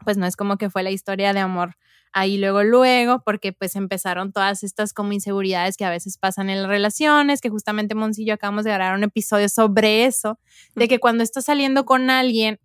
[0.04, 1.76] pues no es como que fue la historia de amor
[2.20, 6.62] ahí luego, luego, porque pues empezaron todas estas como inseguridades que a veces pasan en
[6.62, 10.40] las relaciones, que justamente Moncillo acabamos de grabar un episodio sobre eso,
[10.76, 12.60] de que cuando estás saliendo con alguien,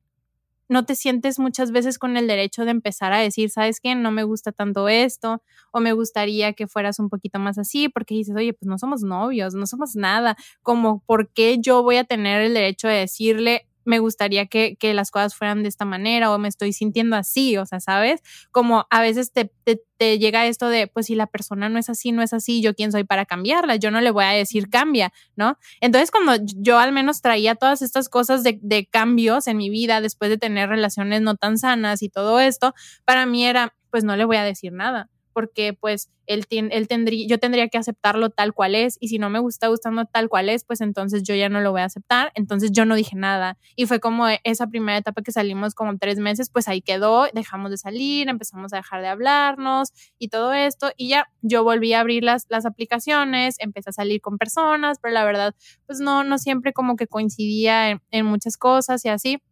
[0.68, 3.94] no te sientes muchas veces con el derecho de empezar a decir, ¿sabes qué?
[3.94, 8.14] No me gusta tanto esto, o me gustaría que fueras un poquito más así, porque
[8.14, 12.04] dices, oye, pues no somos novios, no somos nada, como, ¿por qué yo voy a
[12.04, 16.32] tener el derecho de decirle, me gustaría que, que, las cosas fueran de esta manera
[16.32, 18.20] o me estoy sintiendo así, o sea, ¿sabes?
[18.50, 21.90] Como a veces te, te, te, llega esto de, pues si la persona no es
[21.90, 24.68] así, no es así, yo quién soy para cambiarla, yo no le voy a decir
[24.68, 25.58] cambia, ¿no?
[25.80, 30.00] Entonces cuando yo al menos traía todas estas cosas de, de cambios en mi vida
[30.00, 34.16] después de tener relaciones no tan sanas y todo esto, para mí era, pues no
[34.16, 38.54] le voy a decir nada, porque pues él, él tendría, yo tendría que aceptarlo tal
[38.54, 41.48] cual es y si no me gusta gustando tal cual es, pues entonces yo ya
[41.48, 43.58] no lo voy a aceptar, entonces yo no dije nada.
[43.76, 47.70] Y fue como esa primera etapa que salimos como tres meses, pues ahí quedó, dejamos
[47.70, 52.00] de salir, empezamos a dejar de hablarnos y todo esto y ya yo volví a
[52.00, 55.54] abrir las, las aplicaciones, empecé a salir con personas, pero la verdad
[55.86, 59.42] pues no, no siempre como que coincidía en, en muchas cosas y así.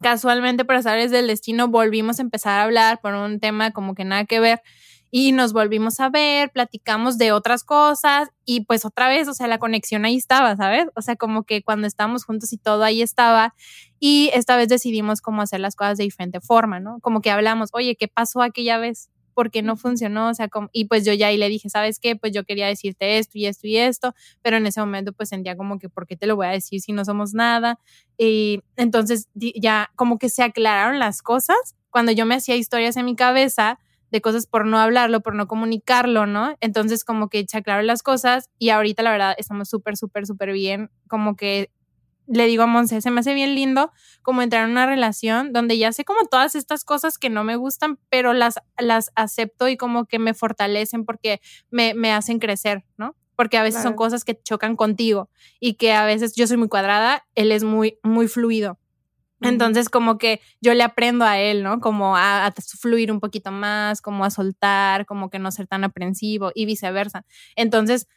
[0.00, 4.04] Casualmente por azares del destino volvimos a empezar a hablar por un tema como que
[4.04, 4.62] nada que ver
[5.10, 9.46] y nos volvimos a ver, platicamos de otras cosas y pues otra vez, o sea,
[9.48, 10.86] la conexión ahí estaba, ¿sabes?
[10.94, 13.54] O sea, como que cuando estábamos juntos y todo ahí estaba
[13.98, 17.00] y esta vez decidimos cómo hacer las cosas de diferente forma, ¿no?
[17.00, 19.10] Como que hablamos, oye, ¿qué pasó aquella vez?
[19.38, 22.16] porque no funcionó, o sea, y pues yo ya ahí le dije, ¿sabes qué?
[22.16, 25.56] Pues yo quería decirte esto y esto y esto, pero en ese momento pues sentía
[25.56, 27.78] como que, ¿por qué te lo voy a decir si no somos nada?
[28.18, 31.76] Y entonces ya como que se aclararon las cosas.
[31.90, 33.78] Cuando yo me hacía historias en mi cabeza,
[34.10, 36.56] de cosas por no hablarlo, por no comunicarlo, ¿no?
[36.60, 40.52] Entonces como que se aclararon las cosas y ahorita la verdad estamos súper, súper, súper
[40.52, 41.70] bien, como que
[42.28, 43.90] le digo a Monse, se me hace bien lindo
[44.22, 47.56] como entrar en una relación donde ya sé como todas estas cosas que no me
[47.56, 51.40] gustan, pero las, las acepto y como que me fortalecen porque
[51.70, 53.16] me, me hacen crecer, ¿no?
[53.34, 56.68] Porque a veces son cosas que chocan contigo y que a veces yo soy muy
[56.68, 58.78] cuadrada, él es muy, muy fluido.
[59.40, 61.80] Entonces, como que yo le aprendo a él, ¿no?
[61.80, 66.50] Como a, fluir un poquito más, como a soltar, como que no ser tan aprensivo
[66.54, 67.24] y viceversa.
[67.54, 68.08] Entonces,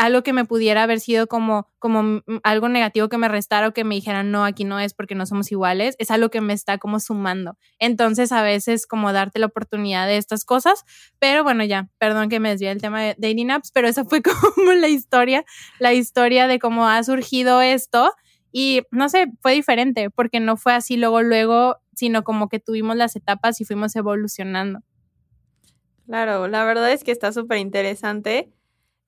[0.00, 3.84] algo que me pudiera haber sido como, como algo negativo que me restara o que
[3.84, 6.78] me dijeran, no, aquí no es porque no somos iguales, es algo que me está
[6.78, 7.58] como sumando.
[7.78, 10.84] Entonces, a veces como darte la oportunidad de estas cosas,
[11.18, 14.22] pero bueno, ya, perdón que me desvíe el tema de dating apps, pero esa fue
[14.56, 15.44] como la historia,
[15.78, 18.14] la historia de cómo ha surgido esto
[18.52, 22.96] y no sé, fue diferente porque no fue así luego, luego, sino como que tuvimos
[22.96, 24.80] las etapas y fuimos evolucionando.
[26.06, 28.50] Claro, la verdad es que está súper interesante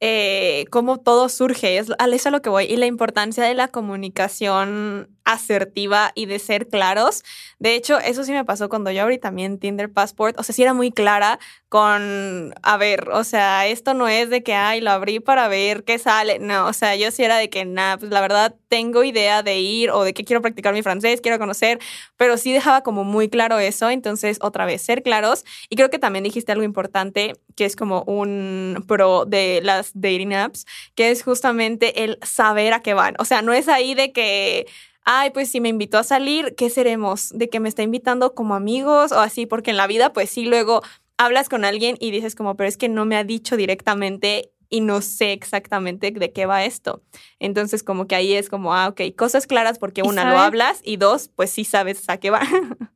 [0.04, 3.68] eh, cómo todo surge, es, es a lo que voy, y la importancia de la
[3.68, 7.22] comunicación asertiva y de ser claros.
[7.60, 10.62] De hecho, eso sí me pasó cuando yo abrí también Tinder Passport, o sea, sí
[10.64, 11.38] era muy clara
[11.72, 15.84] con, a ver, o sea, esto no es de que, ay, lo abrí para ver
[15.84, 19.02] qué sale, no, o sea, yo sí era de que, nada, pues la verdad tengo
[19.04, 21.78] idea de ir o de que quiero practicar mi francés, quiero conocer,
[22.18, 25.98] pero sí dejaba como muy claro eso, entonces otra vez, ser claros, y creo que
[25.98, 31.22] también dijiste algo importante, que es como un pro de las dating apps, que es
[31.22, 33.14] justamente el saber a qué van.
[33.18, 34.66] O sea, no es ahí de que,
[35.04, 37.30] ay, pues si me invitó a salir, ¿qué seremos?
[37.30, 40.44] De que me está invitando como amigos o así, porque en la vida, pues sí,
[40.44, 40.82] luego
[41.24, 44.80] hablas con alguien y dices como, pero es que no me ha dicho directamente y
[44.80, 47.02] no sé exactamente de qué va esto.
[47.38, 50.96] Entonces, como que ahí es como, ah, ok, cosas claras porque una, lo hablas y
[50.96, 52.40] dos, pues sí sabes a qué va.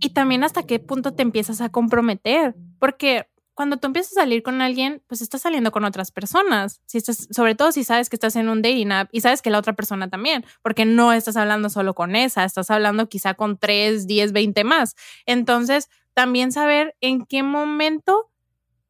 [0.00, 4.42] y también hasta qué punto te empiezas a comprometer, porque cuando tú empiezas a salir
[4.42, 6.80] con alguien, pues estás saliendo con otras personas.
[6.86, 9.50] Si estás, sobre todo si sabes que estás en un dating app y sabes que
[9.50, 13.58] la otra persona también, porque no estás hablando solo con esa, estás hablando quizá con
[13.58, 14.96] 3, 10, 20 más.
[15.26, 18.30] Entonces, también saber en qué momento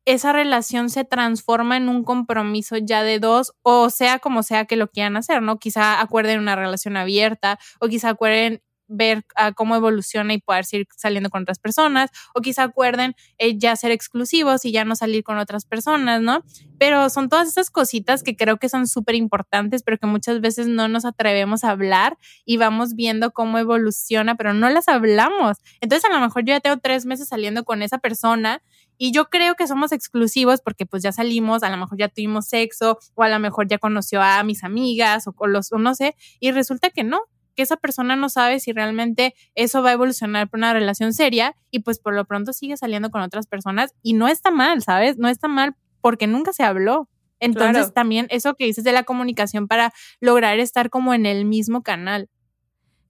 [0.07, 4.77] esa relación se transforma en un compromiso ya de dos, o sea como sea que
[4.77, 5.59] lo quieran hacer, ¿no?
[5.59, 9.25] Quizá acuerden una relación abierta, o quizá acuerden ver
[9.57, 13.91] cómo evoluciona y poder seguir saliendo con otras personas, o quizá acuerden eh, ya ser
[13.91, 16.45] exclusivos y ya no salir con otras personas, ¿no?
[16.79, 20.67] Pero son todas esas cositas que creo que son súper importantes, pero que muchas veces
[20.67, 25.59] no nos atrevemos a hablar y vamos viendo cómo evoluciona, pero no las hablamos.
[25.81, 28.63] Entonces a lo mejor yo ya tengo tres meses saliendo con esa persona
[28.99, 32.47] y yo creo que somos exclusivos porque pues ya salimos, a lo mejor ya tuvimos
[32.47, 36.15] sexo o a lo mejor ya conoció a mis amigas o, los, o no sé,
[36.41, 37.23] y resulta que no,
[37.55, 41.57] que esa persona no sabe si realmente eso va a evolucionar por una relación seria
[41.71, 45.19] y pues por lo pronto sigue saliendo con otras personas y no está mal, ¿sabes?
[45.19, 47.09] No está mal porque nunca se habló.
[47.41, 51.83] Entonces también eso que dices de la comunicación para lograr estar como en el mismo
[51.83, 52.29] canal.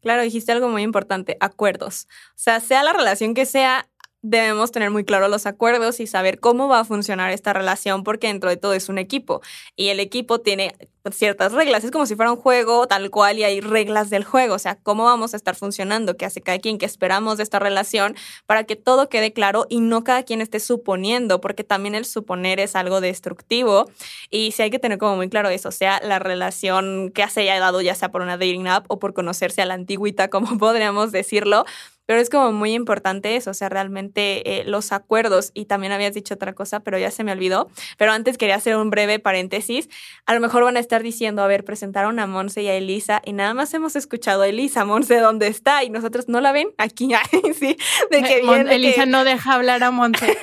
[0.00, 2.08] Claro, dijiste algo muy importante, acuerdos.
[2.30, 3.88] O sea, sea la relación que sea,
[4.22, 8.28] debemos tener muy claro los acuerdos y saber cómo va a funcionar esta relación porque
[8.28, 9.42] dentro de todo es un equipo
[9.76, 10.74] y el equipo tiene
[11.10, 14.54] ciertas reglas, es como si fuera un juego tal cual y hay reglas del juego,
[14.54, 17.58] o sea, cómo vamos a estar funcionando, qué hace cada quien, qué esperamos de esta
[17.58, 18.14] relación
[18.46, 22.60] para que todo quede claro y no cada quien esté suponiendo, porque también el suponer
[22.60, 23.90] es algo destructivo
[24.30, 27.40] y sí hay que tener como muy claro eso, o sea, la relación que se
[27.40, 30.56] haya dado ya sea por una dating app o por conocerse a la antigüita, como
[30.58, 31.64] podríamos decirlo,
[32.06, 36.14] pero es como muy importante eso, o sea, realmente eh, los acuerdos, y también habías
[36.14, 39.88] dicho otra cosa, pero ya se me olvidó, pero antes quería hacer un breve paréntesis,
[40.26, 43.22] a lo mejor van a estar diciendo, a ver, presentaron a Monse y a Elisa,
[43.24, 45.84] y nada más hemos escuchado a Elisa, Monse, ¿dónde está?
[45.84, 47.10] Y nosotros no la ven aquí,
[47.58, 47.76] sí,
[48.10, 48.74] de que viene.
[48.74, 50.36] Elisa no deja hablar a Monse.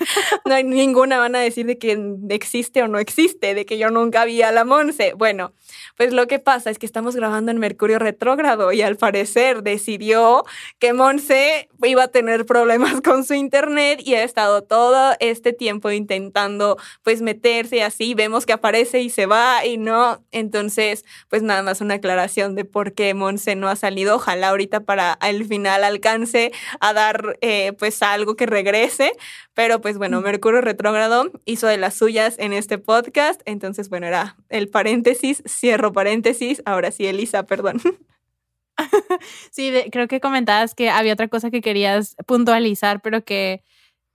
[0.44, 1.98] no hay ninguna, van a decir de que
[2.30, 5.14] existe o no existe, de que yo nunca vi a la Monse.
[5.14, 5.52] Bueno,
[5.96, 10.44] pues lo que pasa es que estamos grabando en Mercurio retrógrado y al parecer decidió
[10.78, 11.05] que Monse
[11.82, 17.22] iba a tener problemas con su internet y ha estado todo este tiempo intentando pues
[17.22, 21.94] meterse así, vemos que aparece y se va y no, entonces pues nada más una
[21.94, 26.92] aclaración de por qué Monse no ha salido, ojalá ahorita para el final alcance a
[26.92, 29.12] dar eh, pues algo que regrese,
[29.54, 34.36] pero pues bueno, Mercurio retrógrado hizo de las suyas en este podcast, entonces bueno, era
[34.48, 37.80] el paréntesis, cierro paréntesis, ahora sí, Elisa, perdón.
[39.50, 43.62] Sí, creo que comentabas que había otra cosa que querías puntualizar, pero que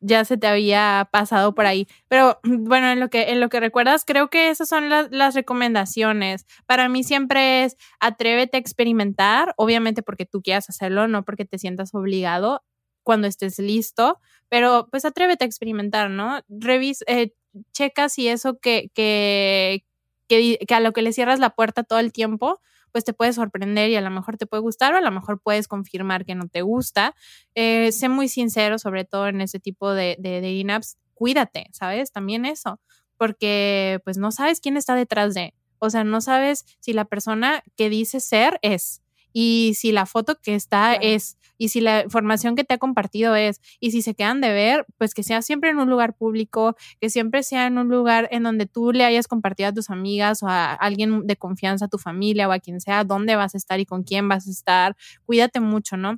[0.02, 1.88] ya se te había pasado por ahí.
[2.08, 6.46] Pero bueno, en lo que, en lo que recuerdas, creo que esas son las recomendaciones.
[6.66, 11.60] Para mí siempre es atrévete a experimentar, obviamente porque tú quieras hacerlo, no porque te
[11.60, 12.64] sientas obligado
[13.04, 14.20] cuando estés listo,
[14.50, 16.42] pero pues atrévete a experimentar, ¿no?
[16.50, 17.34] Revis, eh,
[17.74, 19.86] checa si eso que, que,
[20.28, 23.90] que, a lo que le cierras la puerta todo el tiempo, pues te puede sorprender
[23.90, 26.48] y a lo mejor te puede gustar o a lo mejor puedes confirmar que no
[26.48, 27.16] te gusta.
[27.56, 30.82] Eh, sé muy sincero, sobre todo en ese tipo de, de, de
[31.14, 32.12] cuídate, ¿sabes?
[32.12, 32.80] También eso,
[33.18, 37.64] porque pues no sabes quién está detrás de, o sea, no sabes si la persona
[37.76, 39.02] que dice ser es
[39.34, 43.36] y si la foto que está es y si la información que te ha compartido
[43.36, 46.76] es, y si se quedan de ver, pues que sea siempre en un lugar público,
[47.00, 50.42] que siempre sea en un lugar en donde tú le hayas compartido a tus amigas
[50.42, 53.60] o a alguien de confianza, a tu familia o a quien sea, dónde vas a
[53.60, 54.96] estar y con quién vas a estar.
[55.24, 56.18] Cuídate mucho, ¿no?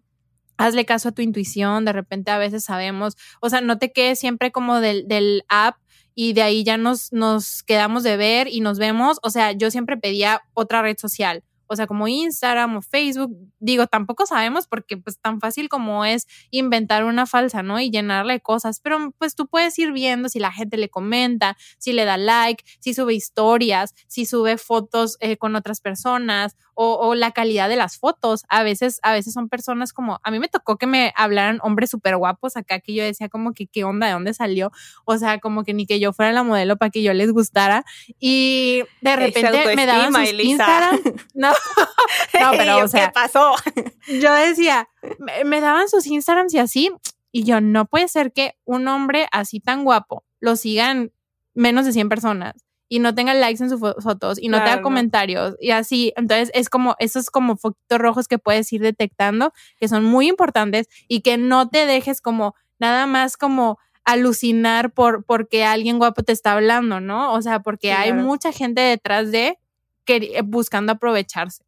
[0.57, 4.19] hazle caso a tu intuición, de repente a veces sabemos, o sea, no te quedes
[4.19, 5.75] siempre como del, del app
[6.15, 9.71] y de ahí ya nos, nos quedamos de ver y nos vemos, o sea, yo
[9.71, 14.97] siempre pedía otra red social, o sea, como Instagram o Facebook, digo, tampoco sabemos porque
[14.97, 17.79] pues tan fácil como es inventar una falsa, ¿no?
[17.79, 21.93] Y llenarle cosas, pero pues tú puedes ir viendo si la gente le comenta, si
[21.93, 27.31] le da like, si sube historias, si sube fotos eh, con otras personas o, la
[27.31, 28.43] calidad de las fotos.
[28.49, 31.89] A veces, a veces son personas como, a mí me tocó que me hablaran hombres
[31.89, 34.71] súper guapos acá que yo decía como que qué onda, de dónde salió,
[35.05, 37.85] o sea, como que ni que yo fuera la modelo para que yo les gustara.
[38.19, 40.99] Y de repente me daban sus Instagram,
[41.33, 41.51] no,
[42.41, 43.55] no, pero o sea, ¿qué pasó?
[44.07, 46.91] Yo decía, me, me daban sus Instagrams y así,
[47.31, 51.11] y yo, no puede ser que un hombre así tan guapo lo sigan
[51.55, 52.53] menos de 100 personas
[52.93, 56.13] y no tenga likes en sus fotos y no tenga comentarios y así.
[56.15, 60.87] Entonces es como, esos como foquitos rojos que puedes ir detectando que son muy importantes
[61.07, 66.33] y que no te dejes como nada más como alucinar por porque alguien guapo te
[66.33, 67.33] está hablando, ¿no?
[67.33, 69.57] O sea, porque hay mucha gente detrás de
[70.05, 71.63] que, buscando aprovecharse.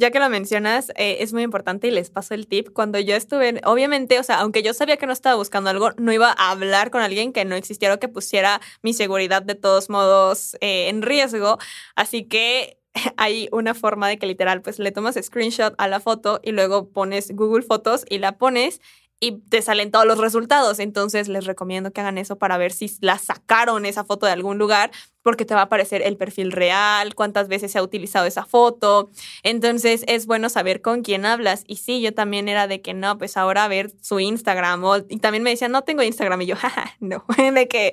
[0.00, 2.70] Ya que lo mencionas, eh, es muy importante y les paso el tip.
[2.72, 6.12] Cuando yo estuve, obviamente, o sea, aunque yo sabía que no estaba buscando algo, no
[6.12, 9.90] iba a hablar con alguien que no existiera o que pusiera mi seguridad de todos
[9.90, 11.58] modos eh, en riesgo.
[11.94, 12.78] Así que
[13.18, 16.88] hay una forma de que literal, pues le tomas screenshot a la foto y luego
[16.90, 18.80] pones Google Fotos y la pones
[19.20, 20.78] y te salen todos los resultados.
[20.78, 24.58] Entonces les recomiendo que hagan eso para ver si la sacaron esa foto de algún
[24.58, 24.90] lugar,
[25.22, 29.10] porque te va a aparecer el perfil real, cuántas veces se ha utilizado esa foto.
[29.42, 31.64] Entonces es bueno saber con quién hablas.
[31.66, 34.82] Y sí, yo también era de que no, pues ahora a ver su Instagram.
[35.10, 36.40] y también me decían, no tengo Instagram.
[36.40, 37.92] Y yo, jaja, no, de que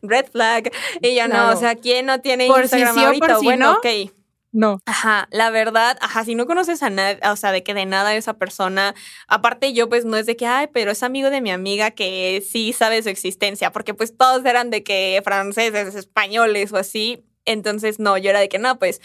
[0.00, 0.70] red flag.
[1.02, 3.38] Y yo no, o sea, ¿quién no tiene Instagram ahorita?
[3.40, 4.17] bueno, ok
[4.52, 4.80] no.
[4.86, 8.14] Ajá, la verdad, ajá, si no conoces a nadie, o sea, de que de nada
[8.14, 8.94] esa persona,
[9.26, 12.42] aparte yo pues no es de que, ay, pero es amigo de mi amiga que
[12.48, 17.98] sí sabe su existencia, porque pues todos eran de que franceses, españoles o así, entonces
[17.98, 19.00] no, yo era de que no, pues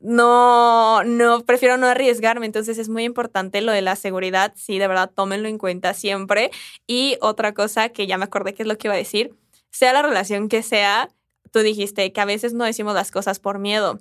[0.00, 4.88] no, no, prefiero no arriesgarme, entonces es muy importante lo de la seguridad, sí, de
[4.88, 6.50] verdad, tómenlo en cuenta siempre.
[6.86, 9.34] Y otra cosa que ya me acordé que es lo que iba a decir,
[9.70, 11.08] sea la relación que sea,
[11.50, 13.98] tú dijiste que a veces no decimos las cosas por miedo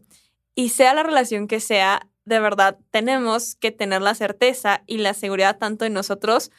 [0.55, 5.13] y sea la relación que sea, de verdad tenemos que tener la certeza y la
[5.13, 6.51] seguridad tanto en nosotros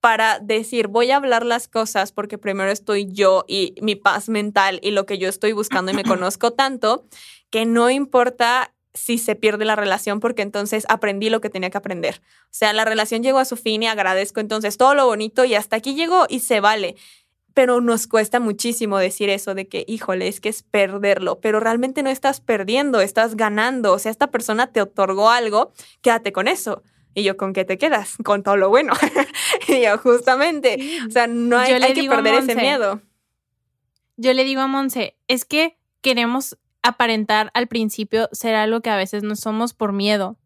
[0.00, 4.78] para decir, voy a hablar las cosas porque primero estoy yo y mi paz mental
[4.82, 7.04] y lo que yo estoy buscando y me conozco tanto
[7.50, 11.78] que no importa si se pierde la relación porque entonces aprendí lo que tenía que
[11.78, 12.20] aprender.
[12.44, 15.54] O sea, la relación llegó a su fin y agradezco entonces todo lo bonito y
[15.54, 16.96] hasta aquí llegó y se vale
[17.54, 22.02] pero nos cuesta muchísimo decir eso de que, híjole, es que es perderlo, pero realmente
[22.02, 23.92] no estás perdiendo, estás ganando.
[23.92, 26.82] O sea, esta persona te otorgó algo, quédate con eso.
[27.14, 28.16] Y yo, ¿con qué te quedas?
[28.24, 28.92] Con todo lo bueno.
[29.68, 33.00] y yo, justamente, o sea, no hay, hay que perder ese miedo.
[34.16, 38.96] Yo le digo a Monse, es que queremos aparentar al principio ser algo que a
[38.96, 40.36] veces no somos por miedo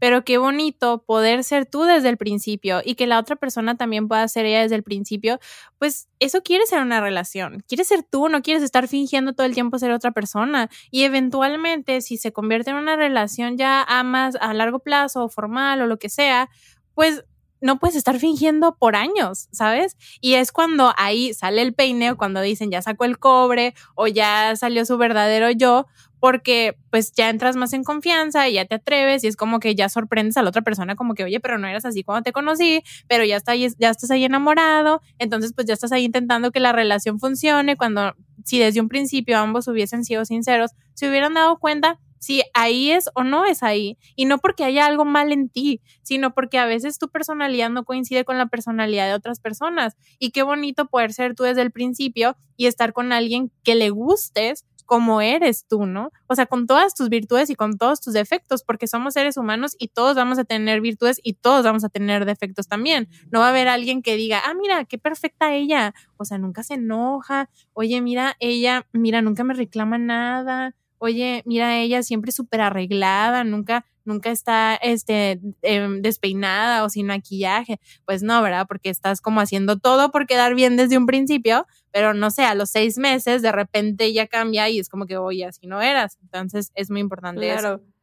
[0.00, 4.08] pero qué bonito poder ser tú desde el principio y que la otra persona también
[4.08, 5.38] pueda ser ella desde el principio,
[5.78, 9.54] pues eso quiere ser una relación, quieres ser tú, no quieres estar fingiendo todo el
[9.54, 14.36] tiempo ser otra persona y eventualmente si se convierte en una relación ya a más
[14.40, 16.48] a largo plazo o formal o lo que sea,
[16.94, 17.24] pues
[17.60, 19.96] no puedes estar fingiendo por años, ¿sabes?
[20.20, 24.06] Y es cuando ahí sale el peine o cuando dicen ya sacó el cobre o
[24.06, 25.86] ya salió su verdadero yo,
[26.20, 29.74] porque pues ya entras más en confianza y ya te atreves y es como que
[29.74, 32.32] ya sorprendes a la otra persona como que, oye, pero no eras así cuando te
[32.32, 36.60] conocí, pero ya, está, ya estás ahí enamorado, entonces pues ya estás ahí intentando que
[36.60, 38.14] la relación funcione cuando
[38.44, 43.08] si desde un principio ambos hubiesen sido sinceros, se hubieran dado cuenta si ahí es
[43.14, 43.98] o no es ahí.
[44.14, 47.84] Y no porque haya algo mal en ti, sino porque a veces tu personalidad no
[47.84, 49.96] coincide con la personalidad de otras personas.
[50.18, 53.90] Y qué bonito poder ser tú desde el principio y estar con alguien que le
[53.90, 56.10] gustes como eres tú, ¿no?
[56.26, 59.76] O sea, con todas tus virtudes y con todos tus defectos, porque somos seres humanos
[59.78, 63.08] y todos vamos a tener virtudes y todos vamos a tener defectos también.
[63.30, 65.94] No va a haber alguien que diga, ah, mira, qué perfecta ella.
[66.16, 67.48] O sea, nunca se enoja.
[67.72, 73.86] Oye, mira, ella, mira, nunca me reclama nada oye, mira, ella siempre súper arreglada, nunca,
[74.04, 77.80] nunca está este, em, despeinada o sin maquillaje.
[78.04, 78.66] Pues no, ¿verdad?
[78.68, 82.54] Porque estás como haciendo todo por quedar bien desde un principio, pero no sé, a
[82.54, 86.18] los seis meses de repente ya cambia y es como que, oye, así no eras.
[86.22, 87.74] Entonces es muy importante claro.
[87.76, 87.99] eso.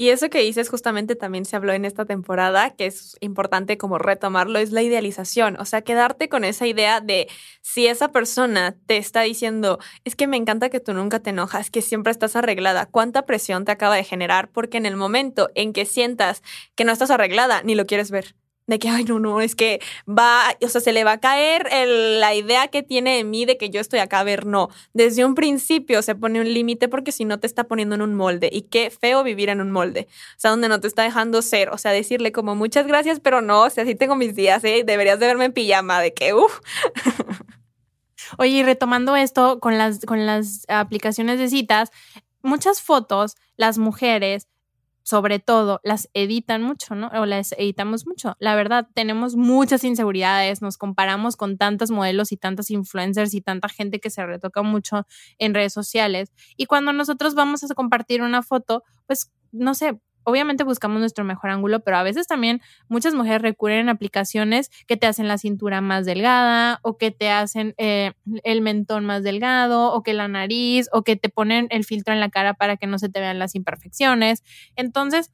[0.00, 3.98] Y eso que dices justamente también se habló en esta temporada, que es importante como
[3.98, 5.58] retomarlo, es la idealización.
[5.60, 7.28] O sea, quedarte con esa idea de
[7.60, 11.68] si esa persona te está diciendo, es que me encanta que tú nunca te enojas,
[11.68, 14.48] que siempre estás arreglada, ¿cuánta presión te acaba de generar?
[14.50, 16.42] Porque en el momento en que sientas
[16.76, 18.39] que no estás arreglada, ni lo quieres ver
[18.70, 21.66] de que, ay, no, no, es que va, o sea, se le va a caer
[21.86, 24.20] la idea que tiene de mí de que yo estoy acá.
[24.20, 27.64] A ver, no, desde un principio se pone un límite porque si no te está
[27.64, 28.48] poniendo en un molde.
[28.52, 30.06] Y qué feo vivir en un molde.
[30.36, 31.70] O sea, donde no te está dejando ser.
[31.70, 34.84] O sea, decirle como muchas gracias, pero no, o sea, sí tengo mis días, ¿eh?
[34.86, 36.60] Deberías de verme en pijama, de que, uff.
[38.38, 41.90] Oye, y retomando esto con las, con las aplicaciones de citas,
[42.42, 44.46] muchas fotos, las mujeres
[45.02, 47.08] sobre todo, las editan mucho, ¿no?
[47.08, 48.36] O las editamos mucho.
[48.38, 53.68] La verdad, tenemos muchas inseguridades, nos comparamos con tantos modelos y tantas influencers y tanta
[53.68, 55.06] gente que se retoca mucho
[55.38, 56.32] en redes sociales.
[56.56, 61.50] Y cuando nosotros vamos a compartir una foto, pues, no sé, obviamente buscamos nuestro mejor
[61.50, 65.80] ángulo, pero a veces también muchas mujeres recurren a aplicaciones que te hacen la cintura
[65.80, 68.12] más delgada o que te hacen eh,
[68.44, 72.20] el mentón más delgado o que la nariz o que te ponen el filtro en
[72.20, 74.42] la cara para que no se te vean las imperfecciones.
[74.76, 75.32] Entonces,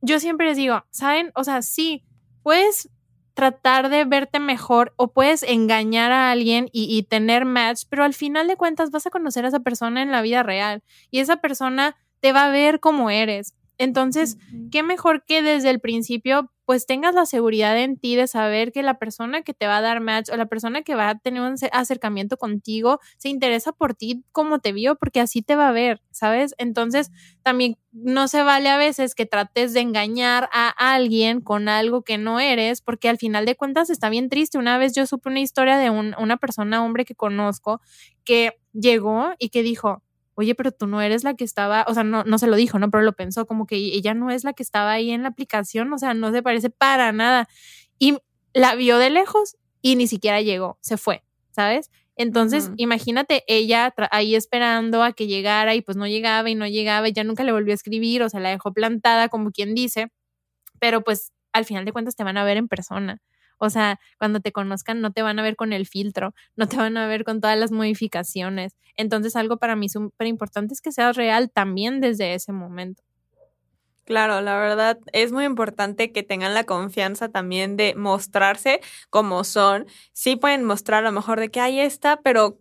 [0.00, 1.32] yo siempre les digo, ¿saben?
[1.34, 2.04] O sea, sí,
[2.42, 2.88] puedes
[3.34, 8.14] tratar de verte mejor o puedes engañar a alguien y, y tener match, pero al
[8.14, 11.36] final de cuentas vas a conocer a esa persona en la vida real y esa
[11.36, 14.36] persona te va a ver como eres Entonces,
[14.70, 18.82] qué mejor que desde el principio pues tengas la seguridad en ti de saber que
[18.82, 21.40] la persona que te va a dar match o la persona que va a tener
[21.40, 25.72] un acercamiento contigo se interesa por ti como te vio, porque así te va a
[25.72, 26.54] ver, ¿sabes?
[26.58, 27.10] Entonces,
[27.42, 32.18] también no se vale a veces que trates de engañar a alguien con algo que
[32.18, 34.58] no eres, porque al final de cuentas está bien triste.
[34.58, 37.80] Una vez yo supe una historia de una persona, hombre que conozco,
[38.24, 40.02] que llegó y que dijo,
[40.38, 42.78] oye, pero tú no eres la que estaba, o sea, no, no se lo dijo,
[42.78, 42.90] ¿no?
[42.90, 45.92] Pero lo pensó como que ella no es la que estaba ahí en la aplicación,
[45.92, 47.48] o sea, no se parece para nada.
[47.98, 48.18] Y
[48.54, 51.90] la vio de lejos y ni siquiera llegó, se fue, ¿sabes?
[52.14, 57.08] Entonces, imagínate ella ahí esperando a que llegara y pues no llegaba y no llegaba
[57.08, 60.12] y ya nunca le volvió a escribir, o sea, la dejó plantada como quien dice,
[60.80, 63.20] pero pues al final de cuentas te van a ver en persona.
[63.58, 66.76] O sea, cuando te conozcan no te van a ver con el filtro, no te
[66.76, 68.76] van a ver con todas las modificaciones.
[68.96, 73.02] Entonces, algo para mí súper importante es que seas real también desde ese momento.
[74.08, 78.80] Claro, la verdad es muy importante que tengan la confianza también de mostrarse
[79.10, 79.86] como son.
[80.14, 82.58] Sí pueden mostrar a lo mejor de que ahí está, pero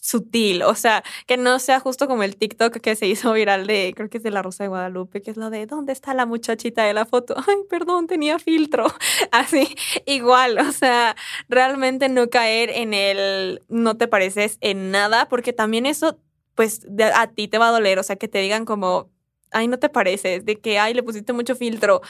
[0.00, 3.92] sutil, o sea, que no sea justo como el TikTok que se hizo viral de,
[3.96, 6.26] creo que es de la Rosa de Guadalupe, que es lo de, ¿dónde está la
[6.26, 7.34] muchachita de la foto?
[7.48, 8.86] Ay, perdón, tenía filtro.
[9.30, 9.74] Así,
[10.06, 11.16] igual, o sea,
[11.48, 16.18] realmente no caer en el, no te pareces en nada, porque también eso,
[16.54, 19.10] pues, a ti te va a doler, o sea, que te digan como,
[19.52, 22.00] ay, no te pareces, de que, ay, le pusiste mucho filtro.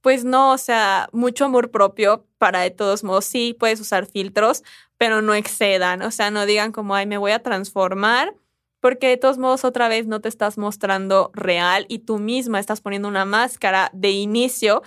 [0.00, 4.64] Pues no, o sea, mucho amor propio para de todos modos, sí puedes usar filtros,
[5.02, 8.36] pero no excedan, o sea, no digan como, ay, me voy a transformar,
[8.78, 12.80] porque de todos modos otra vez no te estás mostrando real y tú misma estás
[12.80, 14.82] poniendo una máscara de inicio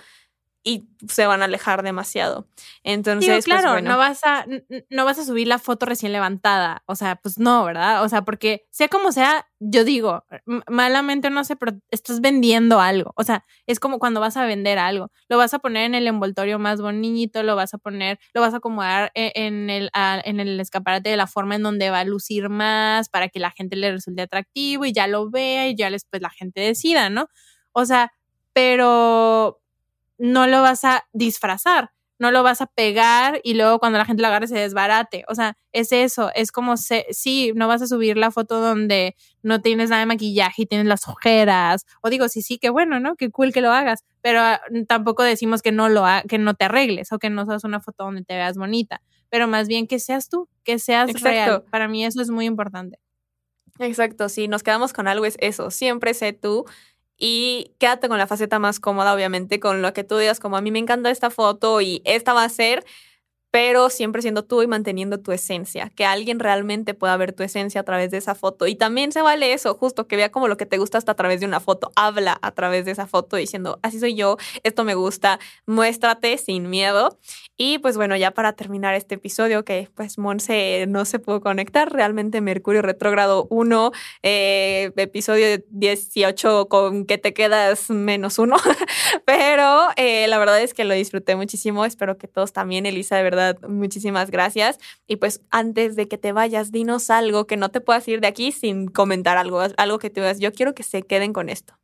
[0.66, 2.48] y se van a alejar demasiado.
[2.82, 4.44] Entonces, pues, claro, no vas a
[4.90, 8.02] no vas a subir la foto recién levantada, o sea, pues no, ¿verdad?
[8.02, 10.24] O sea, porque sea como sea, yo digo,
[10.66, 14.78] malamente no sé, pero estás vendiendo algo, o sea, es como cuando vas a vender
[14.78, 18.40] algo, lo vas a poner en el envoltorio más bonito, lo vas a poner, lo
[18.40, 22.00] vas a acomodar e, en el en el escaparate de la forma en donde va
[22.00, 25.76] a lucir más para que la gente le resulte atractivo y ya lo vea y
[25.76, 27.28] ya después la gente decida, ¿no?
[27.70, 28.12] O sea,
[28.52, 29.60] pero
[30.18, 34.22] no lo vas a disfrazar, no lo vas a pegar y luego cuando la gente
[34.22, 35.24] lo agarre se desbarate.
[35.28, 39.14] O sea, es eso, es como, se, sí, no vas a subir la foto donde
[39.42, 41.84] no tienes nada de maquillaje y tienes las ojeras.
[42.02, 43.16] O digo, sí, sí, qué bueno, ¿no?
[43.16, 44.04] Qué cool que lo hagas.
[44.22, 47.64] Pero ah, tampoco decimos que no, lo que no te arregles o que no seas
[47.64, 49.02] una foto donde te veas bonita.
[49.28, 51.64] Pero más bien que seas tú, que seas real.
[51.70, 52.98] Para mí eso es muy importante.
[53.78, 56.64] Exacto, si nos quedamos con algo es eso, siempre sé tú
[57.18, 60.60] y quédate con la faceta más cómoda, obviamente, con lo que tú digas, como a
[60.60, 62.84] mí me encanta esta foto y esta va a ser
[63.50, 67.80] pero siempre siendo tú y manteniendo tu esencia, que alguien realmente pueda ver tu esencia
[67.80, 68.66] a través de esa foto.
[68.66, 71.14] Y también se vale eso, justo que vea como lo que te gusta hasta a
[71.14, 74.84] través de una foto, habla a través de esa foto diciendo, así soy yo, esto
[74.84, 77.18] me gusta, muéstrate sin miedo.
[77.56, 81.90] Y pues bueno, ya para terminar este episodio, que pues Monse no se pudo conectar,
[81.90, 83.92] realmente Mercurio Retrógrado 1,
[84.22, 88.56] eh, episodio 18 con que te quedas menos uno,
[89.24, 93.22] pero eh, la verdad es que lo disfruté muchísimo, espero que todos también, Elisa, de
[93.22, 93.35] verdad
[93.68, 94.78] muchísimas gracias.
[95.06, 98.28] Y pues antes de que te vayas, dinos algo que no te puedas ir de
[98.28, 101.78] aquí sin comentar algo, algo que te digas, yo quiero que se queden con esto.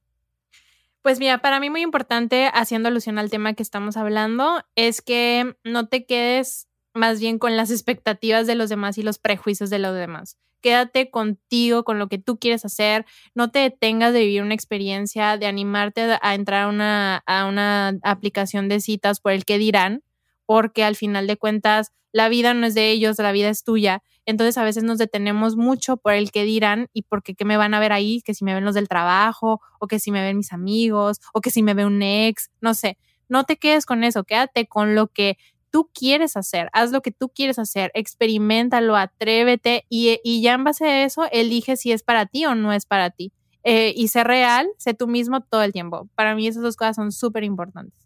[1.03, 5.57] Pues mira, para mí muy importante, haciendo alusión al tema que estamos hablando, es que
[5.65, 9.81] no te quedes más bien con las expectativas de los demás y los prejuicios de
[9.81, 10.37] los demás.
[10.61, 13.05] Quédate contigo, con lo que tú quieres hacer.
[13.35, 17.99] No te detengas de vivir una experiencia, de animarte a entrar a una, a una
[18.03, 20.05] aplicación de citas por el que dirán,
[20.53, 24.03] porque al final de cuentas la vida no es de ellos, la vida es tuya.
[24.27, 27.73] Entonces a veces nos detenemos mucho por el que dirán y porque qué me van
[27.73, 30.37] a ver ahí, que si me ven los del trabajo o que si me ven
[30.37, 32.99] mis amigos o que si me ve un ex, no sé.
[33.31, 35.39] No te quedes con eso, quédate con lo que
[35.71, 40.85] tú quieres hacer, haz lo que tú quieres hacer, experimentalo, atrévete y, ya en base
[40.85, 43.33] a eso elige si es para ti o no es para ti.
[43.65, 46.11] Eh, y sé real, sé tú mismo todo el tiempo.
[46.15, 48.02] Para mí esas dos cosas son súper importantes.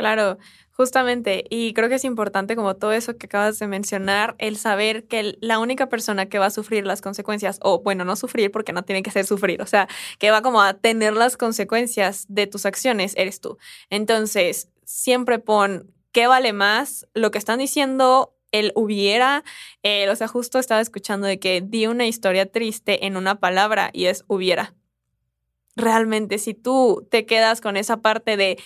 [0.00, 0.38] Claro,
[0.70, 5.06] justamente, y creo que es importante como todo eso que acabas de mencionar, el saber
[5.06, 8.72] que la única persona que va a sufrir las consecuencias, o bueno, no sufrir porque
[8.72, 9.88] no tiene que ser sufrir, o sea,
[10.18, 13.58] que va como a tener las consecuencias de tus acciones, eres tú.
[13.90, 19.44] Entonces, siempre pon qué vale más lo que están diciendo el hubiera,
[20.10, 24.06] o sea, justo estaba escuchando de que di una historia triste en una palabra y
[24.06, 24.74] es hubiera.
[25.76, 28.58] Realmente, si tú te quedas con esa parte de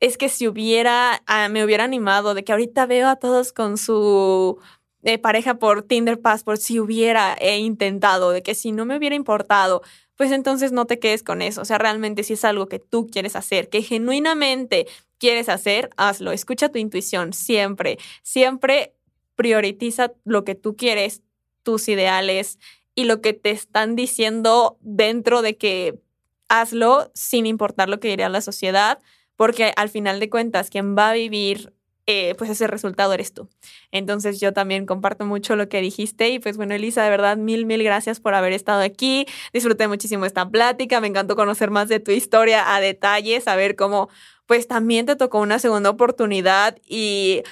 [0.00, 3.76] es que si hubiera, ah, me hubiera animado, de que ahorita veo a todos con
[3.76, 4.58] su
[5.02, 9.82] eh, pareja por Tinder Passport, si hubiera intentado, de que si no me hubiera importado,
[10.16, 11.62] pues entonces no te quedes con eso.
[11.62, 14.86] O sea, realmente si es algo que tú quieres hacer, que genuinamente
[15.18, 16.32] quieres hacer, hazlo.
[16.32, 17.98] Escucha tu intuición siempre.
[18.22, 18.94] Siempre
[19.36, 21.22] prioritiza lo que tú quieres,
[21.62, 22.58] tus ideales
[22.94, 26.00] y lo que te están diciendo dentro de que
[26.48, 28.98] hazlo sin importar lo que diría la sociedad,
[29.40, 31.72] porque al final de cuentas, quien va a vivir
[32.06, 33.48] eh, pues ese resultado eres tú.
[33.90, 37.64] Entonces yo también comparto mucho lo que dijiste y pues bueno, Elisa, de verdad, mil,
[37.64, 39.24] mil gracias por haber estado aquí.
[39.54, 44.10] Disfruté muchísimo esta plática, me encantó conocer más de tu historia a detalle, saber cómo
[44.44, 47.42] pues también te tocó una segunda oportunidad y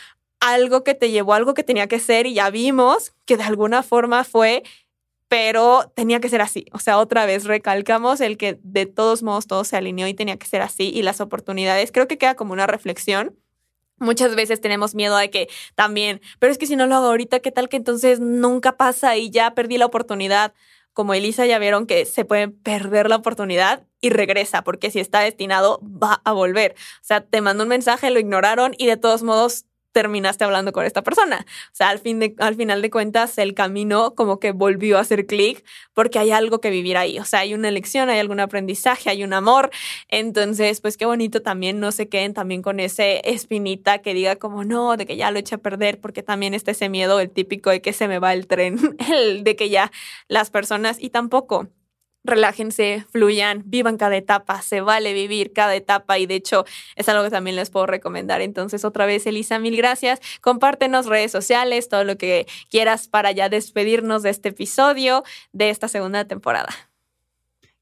[0.41, 3.83] algo que te llevó, algo que tenía que ser y ya vimos que de alguna
[3.83, 4.63] forma fue
[5.29, 6.67] pero tenía que ser así.
[6.73, 10.39] O sea, otra vez recalcamos el que de todos modos todo se alineó y tenía
[10.39, 13.37] que ser así y las oportunidades, creo que queda como una reflexión
[14.01, 17.41] Muchas veces tenemos miedo de que también, pero es que si no lo hago ahorita,
[17.41, 20.55] ¿qué tal que entonces nunca pasa y ya perdí la oportunidad?
[20.93, 25.21] Como Elisa ya vieron que se puede perder la oportunidad y regresa, porque si está
[25.21, 26.75] destinado va a volver.
[27.01, 30.85] O sea, te mandó un mensaje, lo ignoraron y de todos modos terminaste hablando con
[30.85, 31.45] esta persona.
[31.49, 35.01] O sea, al, fin de, al final de cuentas, el camino como que volvió a
[35.01, 35.65] hacer clic
[35.95, 37.19] porque hay algo que vivir ahí.
[37.19, 39.71] O sea, hay una lección, hay algún aprendizaje, hay un amor.
[40.09, 44.65] Entonces, pues qué bonito también no se queden también con ese espinita que diga como
[44.65, 47.71] no, de que ya lo eché a perder, porque también está ese miedo, el típico
[47.71, 49.91] de que se me va el tren, el de que ya
[50.29, 51.69] las personas y tampoco
[52.29, 56.65] relájense, fluyan, vivan cada etapa, se vale vivir cada etapa y de hecho
[56.97, 58.41] es algo que también les puedo recomendar.
[58.41, 60.21] Entonces, otra vez, Elisa, mil gracias.
[60.41, 65.89] Compártenos redes sociales, todo lo que quieras para ya despedirnos de este episodio de esta
[65.89, 66.88] segunda temporada.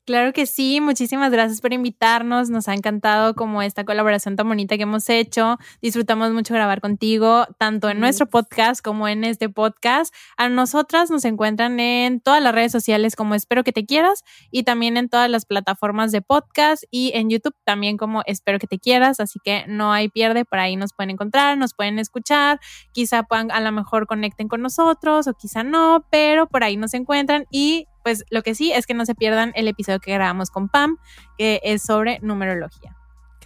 [0.06, 4.76] Claro que sí, muchísimas gracias por invitarnos, nos ha encantado como esta colaboración tan bonita
[4.76, 10.14] que hemos hecho, disfrutamos mucho grabar contigo, tanto en nuestro podcast como en este podcast.
[10.36, 14.62] A nosotras nos encuentran en todas las redes sociales como Espero que te quieras y
[14.62, 18.78] también en todas las plataformas de podcast y en YouTube también como Espero que te
[18.78, 22.60] quieras, así que no hay pierde, por ahí nos pueden encontrar, nos pueden escuchar,
[22.92, 26.94] quizá puedan a lo mejor conecten con nosotros o quizá no, pero por ahí nos
[26.94, 30.52] encuentran y pues lo que sí es que no se pierdan el episodio que grabamos
[30.52, 30.96] con Pam,
[31.36, 32.96] que es sobre numerología.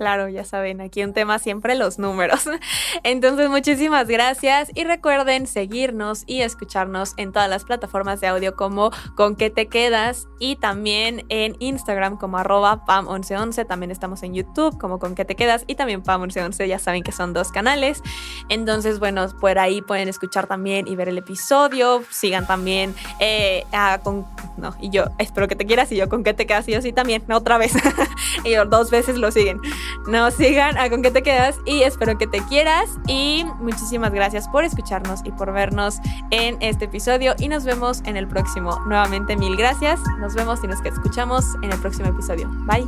[0.01, 2.49] Claro, ya saben, aquí un tema siempre los números.
[3.03, 8.93] Entonces, muchísimas gracias y recuerden seguirnos y escucharnos en todas las plataformas de audio como
[9.15, 13.67] con qué te quedas y también en Instagram como arroba pam1111.
[13.67, 16.67] También estamos en YouTube como con qué te quedas y también pam1111.
[16.67, 18.03] Ya saben que son dos canales.
[18.49, 22.03] Entonces, bueno, por ahí pueden escuchar también y ver el episodio.
[22.09, 24.25] Sigan también eh, a con...
[24.57, 26.81] No, y yo espero que te quieras y yo con qué te quedas y yo
[26.81, 27.75] sí también, otra vez.
[28.45, 29.61] y yo dos veces lo siguen
[30.07, 34.49] nos sigan a con qué te quedas y espero que te quieras y muchísimas gracias
[34.49, 35.99] por escucharnos y por vernos
[36.31, 38.79] en este episodio y nos vemos en el próximo.
[38.87, 42.49] Nuevamente mil gracias, nos vemos y nos escuchamos en el próximo episodio.
[42.67, 42.87] Bye.